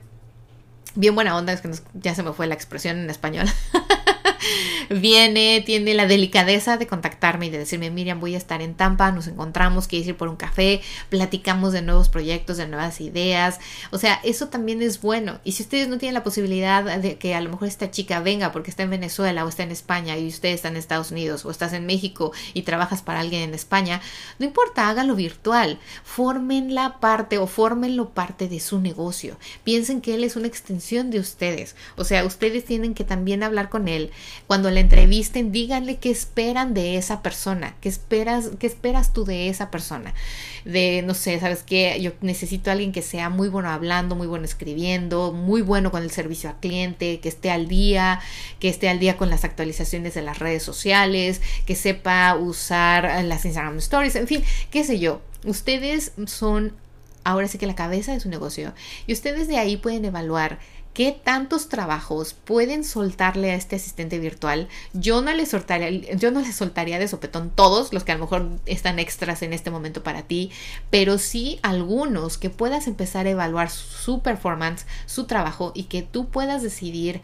Bien 0.96 1.14
buena 1.14 1.36
onda, 1.38 1.54
es 1.54 1.62
que 1.62 1.70
ya 1.94 2.16
se 2.16 2.24
me 2.24 2.34
fue 2.34 2.48
la 2.48 2.56
expresión 2.56 2.98
en 2.98 3.10
español. 3.10 3.48
viene, 4.90 5.62
tiene 5.66 5.94
la 5.94 6.08
delicadeza 6.08 6.78
de 6.78 6.88
contactarme 6.88 7.48
y 7.48 7.50
de 7.50 7.60
decirme, 7.60 7.92
Miriam, 7.92 8.20
voy 8.20 8.36
a 8.36 8.38
estar 8.38 8.62
en 8.62 8.76
Tampa, 8.76 9.12
nos 9.12 9.28
encontramos, 9.28 9.88
quieres 9.88 10.08
ir 10.08 10.18
por 10.18 10.28
un 10.28 10.36
café, 10.36 10.82
platicamos 11.10 11.74
de 11.74 11.82
nuevos 11.82 12.10
proyectos, 12.10 12.58
de 12.58 12.68
nuevas 12.68 13.02
ideas. 13.02 13.60
O 13.92 13.98
sea, 13.98 14.20
eso 14.24 14.48
también 14.48 14.82
es 14.82 15.02
bueno. 15.02 15.40
Y 15.44 15.54
si 15.54 15.64
ustedes 15.64 15.88
no 15.88 15.98
tienen 15.98 16.14
la 16.14 16.24
posibilidad 16.24 17.00
de 17.00 17.18
que 17.18 17.36
a 17.36 17.42
lo 17.42 17.50
mejor 17.50 17.68
esta 17.68 17.92
chica 17.92 18.20
venga 18.20 18.52
porque 18.52 18.70
está 18.70 18.84
en 18.84 18.90
Venezuela 18.90 19.46
o 19.46 19.50
está 19.50 19.64
en 19.64 19.72
España 19.72 20.18
y 20.18 20.28
ustedes 20.28 20.56
están 20.56 20.74
en 20.74 20.80
Estados 20.80 21.12
Unidos 21.12 21.46
o 21.46 21.52
estás 21.52 21.74
en 21.74 21.86
México 21.86 22.32
y 22.54 22.64
trabajas 22.64 23.02
para 23.02 23.20
alguien 23.20 23.42
en 23.44 23.54
España, 23.54 24.02
no 24.40 24.46
importa, 24.46 24.90
háganlo 24.90 25.16
virtual. 25.16 25.80
Formen 26.04 26.76
la 26.76 27.00
parte 27.00 27.38
o 27.38 27.48
fórmenlo 27.48 28.10
parte 28.10 28.48
de 28.48 28.60
su 28.60 28.80
negocio. 28.80 29.38
Piensen 29.64 30.02
que 30.02 30.16
él 30.16 30.24
es 30.24 30.36
una 30.36 30.48
extensión 30.48 31.12
de 31.12 31.20
ustedes. 31.20 31.76
O 31.96 32.04
sea, 32.04 32.26
ustedes 32.26 32.66
tienen 32.66 32.94
que 32.94 33.04
también 33.04 33.44
hablar 33.44 33.70
con 33.70 33.88
él, 33.88 34.12
cuando 34.48 34.70
la 34.78 34.82
entrevisten, 34.82 35.52
díganle 35.52 35.98
qué 35.98 36.12
esperan 36.12 36.76
de 36.76 36.98
esa 36.98 37.24
persona, 37.24 37.76
qué 37.82 37.90
esperas, 37.90 38.52
qué 38.60 38.68
esperas 38.68 39.12
tú 39.12 39.26
de 39.26 39.50
esa 39.50 39.72
persona. 39.72 40.14
De, 40.66 41.02
no 41.02 41.16
sé, 41.16 41.40
sabes 41.40 41.64
qué, 41.64 42.00
yo 42.00 42.12
necesito 42.22 42.70
a 42.70 42.74
alguien 42.74 42.92
que 42.92 43.02
sea 43.02 43.30
muy 43.30 43.50
bueno 43.50 43.70
hablando, 43.72 44.16
muy 44.16 44.28
bueno 44.28 44.46
escribiendo, 44.46 45.34
muy 45.34 45.62
bueno 45.62 45.90
con 45.90 46.04
el 46.04 46.12
servicio 46.12 46.52
a 46.52 46.60
cliente, 46.60 47.20
que 47.20 47.30
esté 47.30 47.50
al 47.50 47.68
día, 47.68 48.20
que 48.60 48.70
esté 48.70 48.88
al 48.88 49.00
día 49.00 49.18
con 49.18 49.32
las 49.32 49.44
actualizaciones 49.44 50.14
de 50.14 50.22
las 50.22 50.38
redes 50.38 50.62
sociales, 50.62 51.42
que 51.66 51.76
sepa 51.76 52.36
usar 52.36 53.24
las 53.26 53.46
Instagram 53.46 53.80
Stories, 53.80 54.16
en 54.16 54.28
fin, 54.28 54.44
qué 54.70 54.84
sé 54.84 55.00
yo. 55.00 55.22
Ustedes 55.44 56.12
son 56.28 56.74
ahora 57.24 57.48
sí 57.48 57.58
que 57.58 57.68
la 57.68 57.76
cabeza 57.76 58.14
de 58.14 58.20
su 58.20 58.30
negocio 58.30 58.74
y 59.06 59.12
ustedes 59.12 59.48
de 59.48 59.58
ahí 59.58 59.76
pueden 59.76 60.06
evaluar 60.06 60.60
qué 60.98 61.12
tantos 61.12 61.70
trabajos 61.70 62.34
pueden 62.34 62.84
soltarle 62.84 63.52
a 63.52 63.54
este 63.54 63.76
asistente 63.76 64.18
virtual. 64.18 64.68
Yo 64.94 65.22
no 65.22 65.32
le 65.32 65.46
soltaría, 65.46 65.92
yo 66.16 66.32
no 66.32 66.44
soltaría 66.52 66.98
de 66.98 67.08
sopetón 67.08 67.52
todos 67.52 67.94
los 67.94 68.04
que 68.04 68.14
a 68.14 68.16
lo 68.16 68.22
mejor 68.22 68.50
están 68.66 68.98
extras 68.98 69.44
en 69.44 69.54
este 69.54 69.70
momento 69.70 70.02
para 70.02 70.24
ti, 70.24 70.50
pero 70.90 71.20
sí 71.20 71.60
algunos 71.62 72.40
que 72.40 72.50
puedas 72.50 72.88
empezar 72.88 73.28
a 73.28 73.30
evaluar 73.30 73.70
su 73.70 74.22
performance, 74.22 74.88
su 75.06 75.26
trabajo 75.26 75.72
y 75.76 75.84
que 75.84 76.02
tú 76.02 76.30
puedas 76.30 76.64
decidir 76.64 77.22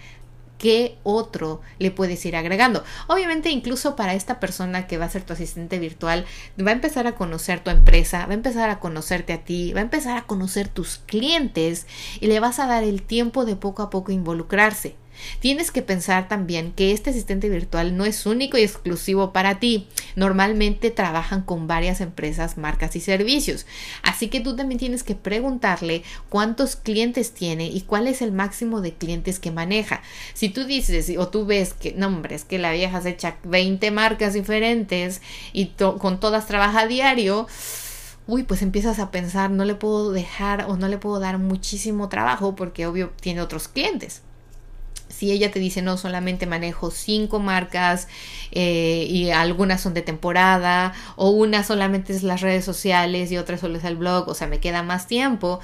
qué 0.64 0.98
otro 1.04 1.60
le 1.78 1.92
puedes 1.92 2.26
ir 2.26 2.38
agregando. 2.38 2.86
Obviamente 3.08 3.50
incluso 3.50 3.98
para 3.98 4.14
esta 4.14 4.40
persona 4.40 4.88
que 4.88 4.98
va 4.98 5.04
a 5.04 5.10
ser 5.10 5.24
tu 5.24 5.34
asistente 5.34 5.78
virtual, 5.78 6.24
va 6.58 6.70
a 6.70 6.74
empezar 6.74 7.06
a 7.06 7.16
conocer 7.16 7.60
tu 7.60 7.70
empresa, 7.70 8.26
va 8.28 8.32
a 8.32 8.36
empezar 8.36 8.70
a 8.70 8.80
conocerte 8.80 9.34
a 9.34 9.44
ti, 9.44 9.74
va 9.74 9.82
a 9.82 9.84
empezar 9.84 10.18
a 10.18 10.26
conocer 10.26 10.70
tus 10.70 11.00
clientes 11.00 11.86
y 12.22 12.28
le 12.28 12.40
vas 12.40 12.60
a 12.60 12.68
dar 12.68 12.86
el 12.86 13.02
tiempo 13.02 13.44
de 13.44 13.58
poco 13.58 13.82
a 13.82 13.90
poco 13.90 14.14
involucrarse. 14.14 14.96
Tienes 15.40 15.72
que 15.72 15.82
pensar 15.82 16.28
también 16.28 16.72
que 16.72 16.92
este 16.92 17.10
asistente 17.10 17.50
virtual 17.50 17.98
no 17.98 18.06
es 18.06 18.26
único 18.26 18.58
y 18.58 18.62
exclusivo 18.62 19.34
para 19.34 19.60
ti. 19.60 19.88
Normalmente 20.16 20.92
trabajan 20.92 21.42
con 21.42 21.68
varias 21.68 22.02
empresas, 22.02 22.58
marcas 22.58 22.96
y 22.96 23.00
servicios. 23.00 23.66
Así 24.04 24.28
que 24.28 24.42
tú 24.42 24.56
también 24.56 24.80
tienes 24.80 25.04
que 25.04 25.16
preguntarle 25.16 26.04
cuántos 26.30 26.76
clientes 26.76 27.34
tiene 27.34 27.68
y 27.68 27.82
cuál 27.82 28.08
es 28.08 28.22
el 28.22 28.32
máximo 28.32 28.82
de 28.82 28.94
clientes 28.94 29.40
que 29.40 29.52
maneja. 29.52 30.02
Si 30.34 30.50
tú 30.50 30.66
dices 30.66 31.12
o 31.18 31.28
tú 31.28 31.46
ves 31.46 31.74
que, 31.74 31.94
no 31.94 32.08
hombre, 32.08 32.36
es 32.36 32.46
que 32.46 32.60
la 32.60 32.72
vieja 32.72 33.02
se 33.02 33.10
echa 33.10 33.38
20 33.44 33.92
marcas 33.92 34.34
diferentes 34.34 35.22
y 35.52 35.68
con 35.68 36.20
todas 36.20 36.48
trabaja 36.48 36.88
diario, 36.88 37.48
uy, 38.28 38.44
pues 38.44 38.62
empiezas 38.62 39.00
a 39.00 39.12
pensar, 39.12 39.52
no 39.52 39.66
le 39.66 39.76
puedo 39.76 40.12
dejar 40.12 40.66
o 40.70 40.78
no 40.78 40.88
le 40.88 40.98
puedo 40.98 41.20
dar 41.20 41.38
muchísimo 41.38 42.10
trabajo 42.10 42.56
porque 42.56 42.88
obvio 42.88 43.12
tiene 43.20 43.42
otros 43.42 43.68
clientes 43.68 44.22
si 45.14 45.32
ella 45.32 45.52
te 45.52 45.60
dice 45.60 45.82
no, 45.82 45.98
solamente 45.98 46.46
manejo 46.46 46.92
cinco 46.92 47.40
marcas 47.40 48.08
eh, 48.52 49.06
y 49.10 49.30
algunas 49.32 49.82
son 49.82 49.94
de 49.94 50.02
temporada 50.02 50.94
o 51.16 51.30
una 51.30 51.64
solamente 51.64 52.14
es 52.14 52.24
las 52.24 52.42
redes 52.42 52.66
sociales 52.66 53.32
y 53.32 53.38
otra 53.38 53.58
solo 53.58 53.78
es 53.78 53.84
el 53.84 53.96
blog, 53.96 54.28
o 54.28 54.34
sea, 54.34 54.48
me 54.48 54.60
queda 54.60 54.84
más 54.84 55.08
tiempo, 55.08 55.60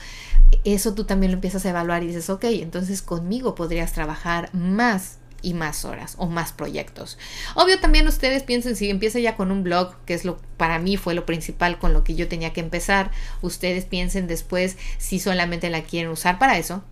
eso 0.63 0.93
tú 0.93 1.03
también 1.03 1.31
lo 1.31 1.37
empiezas 1.37 1.65
a 1.65 1.69
evaluar 1.69 2.03
y 2.03 2.07
dices, 2.07 2.29
ok, 2.29 2.45
entonces 2.45 3.01
conmigo 3.01 3.55
podrías 3.55 3.93
trabajar 3.93 4.49
más 4.53 5.17
y 5.41 5.53
más 5.53 5.85
horas 5.85 6.15
o 6.17 6.27
más 6.27 6.51
proyectos. 6.51 7.17
Obvio 7.55 7.79
también 7.79 8.07
ustedes 8.07 8.43
piensen 8.43 8.75
si 8.75 8.89
empieza 8.89 9.19
ya 9.19 9.35
con 9.35 9.51
un 9.51 9.63
blog, 9.63 9.95
que 10.05 10.13
es 10.13 10.25
lo 10.25 10.37
para 10.57 10.79
mí 10.79 10.97
fue 10.97 11.13
lo 11.13 11.25
principal 11.25 11.79
con 11.79 11.93
lo 11.93 12.03
que 12.03 12.15
yo 12.15 12.27
tenía 12.27 12.53
que 12.53 12.59
empezar, 12.59 13.11
ustedes 13.41 13.85
piensen 13.85 14.27
después 14.27 14.77
si 14.97 15.19
solamente 15.19 15.69
la 15.69 15.83
quieren 15.83 16.11
usar 16.11 16.37
para 16.39 16.57
eso 16.57 16.83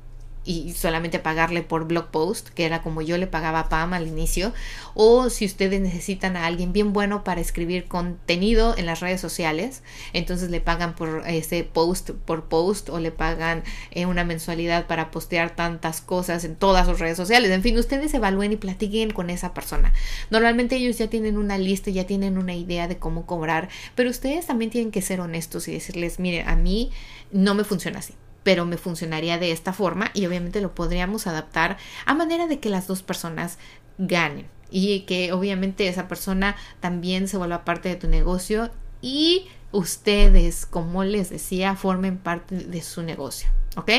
y 0.47 0.73
solamente 0.73 1.19
pagarle 1.19 1.61
por 1.61 1.85
blog 1.87 2.07
post, 2.07 2.47
que 2.49 2.65
era 2.65 2.81
como 2.81 3.01
yo 3.01 3.17
le 3.17 3.27
pagaba 3.27 3.59
a 3.59 3.69
Pam 3.69 3.93
al 3.93 4.07
inicio, 4.07 4.53
o 4.93 5.29
si 5.29 5.45
ustedes 5.45 5.81
necesitan 5.81 6.37
a 6.37 6.45
alguien 6.45 6.71
bien 6.71 6.93
bueno 6.93 7.25
para 7.25 7.41
escribir 7.41 7.85
contenido 7.87 8.73
en 8.77 8.85
las 8.85 9.01
redes 9.01 9.19
sociales, 9.19 9.83
entonces 10.13 10.49
le 10.49 10.61
pagan 10.61 10.95
por 10.95 11.23
ese 11.27 11.65
post 11.65 12.11
por 12.11 12.45
post 12.45 12.89
o 12.89 12.99
le 12.99 13.11
pagan 13.11 13.63
eh, 13.91 14.05
una 14.05 14.23
mensualidad 14.23 14.87
para 14.87 15.11
postear 15.11 15.55
tantas 15.55 15.99
cosas 15.99 16.45
en 16.45 16.55
todas 16.55 16.87
sus 16.87 16.99
redes 16.99 17.17
sociales. 17.17 17.51
En 17.51 17.61
fin, 17.61 17.77
ustedes 17.77 18.13
evalúen 18.13 18.53
y 18.53 18.55
platiquen 18.57 19.11
con 19.11 19.29
esa 19.29 19.53
persona. 19.53 19.93
Normalmente 20.29 20.77
ellos 20.77 20.97
ya 20.97 21.09
tienen 21.09 21.37
una 21.37 21.57
lista, 21.57 21.91
ya 21.91 22.07
tienen 22.07 22.37
una 22.37 22.55
idea 22.55 22.87
de 22.87 22.97
cómo 22.97 23.25
cobrar, 23.25 23.67
pero 23.95 24.09
ustedes 24.09 24.45
también 24.47 24.71
tienen 24.71 24.91
que 24.91 25.01
ser 25.01 25.19
honestos 25.19 25.67
y 25.67 25.73
decirles, 25.73 26.19
mire, 26.19 26.43
a 26.43 26.55
mí 26.55 26.91
no 27.31 27.53
me 27.53 27.65
funciona 27.65 27.99
así 27.99 28.13
pero 28.47 28.65
me 28.65 28.77
funcionaría 28.77 29.37
de 29.37 29.51
esta 29.51 29.73
forma 29.73 30.09
y 30.13 30.25
obviamente 30.25 30.61
lo 30.61 30.73
podríamos 30.73 31.27
adaptar 31.27 31.75
a 32.05 32.13
manera 32.13 32.47
de 32.47 32.61
que 32.61 32.69
las 32.69 32.87
dos 32.87 33.03
personas 33.03 33.57
ganen 33.97 34.47
y 34.71 35.01
que 35.01 35.33
obviamente 35.33 35.89
esa 35.89 36.07
persona 36.07 36.55
también 36.79 37.27
se 37.27 37.35
vuelva 37.35 37.65
parte 37.65 37.89
de 37.89 37.97
tu 37.97 38.07
negocio 38.07 38.71
y 39.01 39.47
ustedes, 39.73 40.65
como 40.65 41.03
les 41.03 41.29
decía, 41.29 41.75
formen 41.75 42.17
parte 42.17 42.55
de 42.55 42.81
su 42.81 43.03
negocio, 43.03 43.49
¿ok? 43.75 43.91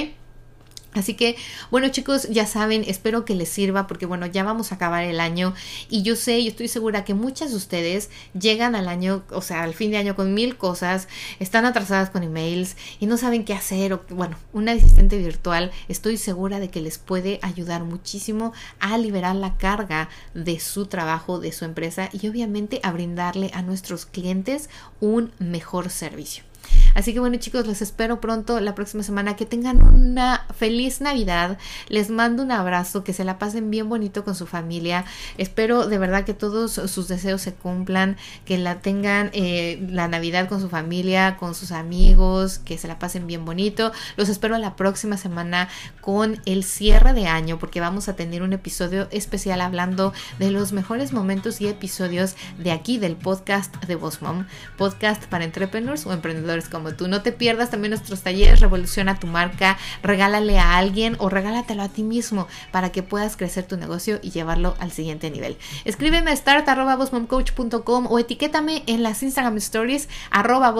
Así 0.98 1.14
que, 1.14 1.36
bueno 1.70 1.88
chicos, 1.88 2.28
ya 2.28 2.44
saben, 2.44 2.84
espero 2.86 3.24
que 3.24 3.34
les 3.34 3.48
sirva 3.48 3.86
porque 3.86 4.04
bueno, 4.04 4.26
ya 4.26 4.42
vamos 4.42 4.72
a 4.72 4.74
acabar 4.74 5.04
el 5.04 5.20
año 5.20 5.54
y 5.88 6.02
yo 6.02 6.16
sé, 6.16 6.40
y 6.40 6.48
estoy 6.48 6.66
segura 6.66 7.04
que 7.04 7.14
muchas 7.14 7.50
de 7.50 7.56
ustedes 7.56 8.10
llegan 8.38 8.74
al 8.74 8.88
año, 8.88 9.22
o 9.30 9.40
sea, 9.40 9.62
al 9.62 9.74
fin 9.74 9.92
de 9.92 9.98
año 9.98 10.16
con 10.16 10.34
mil 10.34 10.56
cosas, 10.56 11.06
están 11.38 11.66
atrasadas 11.66 12.10
con 12.10 12.24
emails 12.24 12.76
y 12.98 13.06
no 13.06 13.16
saben 13.16 13.44
qué 13.44 13.54
hacer 13.54 13.92
o 13.92 14.02
bueno, 14.10 14.36
un 14.52 14.68
asistente 14.68 15.18
virtual, 15.18 15.70
estoy 15.88 16.16
segura 16.16 16.58
de 16.58 16.68
que 16.68 16.80
les 16.80 16.98
puede 16.98 17.38
ayudar 17.42 17.84
muchísimo 17.84 18.52
a 18.80 18.98
liberar 18.98 19.36
la 19.36 19.56
carga 19.56 20.08
de 20.34 20.58
su 20.58 20.86
trabajo, 20.86 21.38
de 21.38 21.52
su 21.52 21.64
empresa 21.64 22.10
y 22.12 22.26
obviamente 22.26 22.80
a 22.82 22.90
brindarle 22.90 23.50
a 23.54 23.62
nuestros 23.62 24.04
clientes 24.04 24.68
un 25.00 25.30
mejor 25.38 25.90
servicio. 25.90 26.47
Así 26.94 27.12
que 27.12 27.20
bueno 27.20 27.36
chicos, 27.36 27.66
los 27.66 27.82
espero 27.82 28.20
pronto 28.20 28.60
la 28.60 28.74
próxima 28.74 29.02
semana. 29.02 29.36
Que 29.36 29.46
tengan 29.46 29.82
una 29.82 30.46
feliz 30.56 31.00
Navidad. 31.00 31.58
Les 31.88 32.10
mando 32.10 32.42
un 32.42 32.52
abrazo, 32.52 33.04
que 33.04 33.12
se 33.12 33.24
la 33.24 33.38
pasen 33.38 33.70
bien 33.70 33.88
bonito 33.88 34.24
con 34.24 34.34
su 34.34 34.46
familia. 34.46 35.04
Espero 35.36 35.86
de 35.86 35.98
verdad 35.98 36.24
que 36.24 36.34
todos 36.34 36.72
sus 36.72 37.08
deseos 37.08 37.42
se 37.42 37.54
cumplan, 37.54 38.16
que 38.44 38.58
la 38.58 38.80
tengan 38.80 39.30
eh, 39.32 39.84
la 39.90 40.08
Navidad 40.08 40.48
con 40.48 40.60
su 40.60 40.68
familia, 40.68 41.36
con 41.36 41.54
sus 41.54 41.72
amigos, 41.72 42.58
que 42.58 42.78
se 42.78 42.88
la 42.88 42.98
pasen 42.98 43.26
bien 43.26 43.44
bonito. 43.44 43.92
Los 44.16 44.28
espero 44.28 44.58
la 44.58 44.76
próxima 44.76 45.16
semana 45.16 45.68
con 46.00 46.40
el 46.46 46.64
cierre 46.64 47.12
de 47.12 47.26
año 47.26 47.58
porque 47.58 47.80
vamos 47.80 48.08
a 48.08 48.16
tener 48.16 48.42
un 48.42 48.52
episodio 48.52 49.08
especial 49.10 49.60
hablando 49.60 50.12
de 50.38 50.50
los 50.50 50.72
mejores 50.72 51.12
momentos 51.12 51.60
y 51.60 51.68
episodios 51.68 52.34
de 52.58 52.72
aquí 52.72 52.98
del 52.98 53.16
podcast 53.16 53.74
de 53.84 53.94
Boss 53.96 54.22
Mom, 54.22 54.46
podcast 54.76 55.24
para 55.26 55.44
entrepreneurs 55.44 56.06
o 56.06 56.12
emprendedores 56.12 56.67
como 56.68 56.94
tú. 56.94 57.08
No 57.08 57.22
te 57.22 57.32
pierdas 57.32 57.70
también 57.70 57.90
nuestros 57.90 58.20
talleres, 58.20 58.60
revoluciona 58.60 59.18
tu 59.18 59.26
marca, 59.26 59.78
regálale 60.02 60.58
a 60.58 60.76
alguien 60.76 61.16
o 61.18 61.28
regálatelo 61.28 61.82
a 61.82 61.88
ti 61.88 62.02
mismo 62.02 62.46
para 62.70 62.92
que 62.92 63.02
puedas 63.02 63.36
crecer 63.36 63.64
tu 63.66 63.76
negocio 63.76 64.18
y 64.22 64.30
llevarlo 64.30 64.74
al 64.78 64.92
siguiente 64.92 65.30
nivel. 65.30 65.56
Escríbeme 65.84 66.30
a 66.30 66.36
start.com 66.36 68.06
o 68.08 68.18
etiquétame 68.18 68.82
en 68.86 69.02
las 69.02 69.22
Instagram 69.22 69.56
Stories 69.56 70.08
arroba 70.30 70.74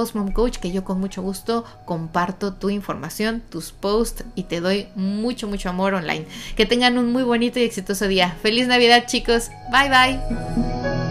que 0.60 0.70
yo 0.70 0.84
con 0.84 1.00
mucho 1.00 1.22
gusto 1.22 1.64
comparto 1.84 2.54
tu 2.54 2.70
información, 2.70 3.42
tus 3.50 3.72
posts 3.72 4.24
y 4.34 4.44
te 4.44 4.60
doy 4.60 4.88
mucho, 4.94 5.48
mucho 5.48 5.68
amor 5.68 5.94
online. 5.94 6.26
Que 6.56 6.66
tengan 6.66 6.98
un 6.98 7.12
muy 7.12 7.22
bonito 7.22 7.58
y 7.58 7.62
exitoso 7.62 8.06
día. 8.08 8.36
Feliz 8.42 8.66
Navidad 8.66 9.04
chicos. 9.06 9.50
Bye 9.70 9.88
bye. 9.88 11.07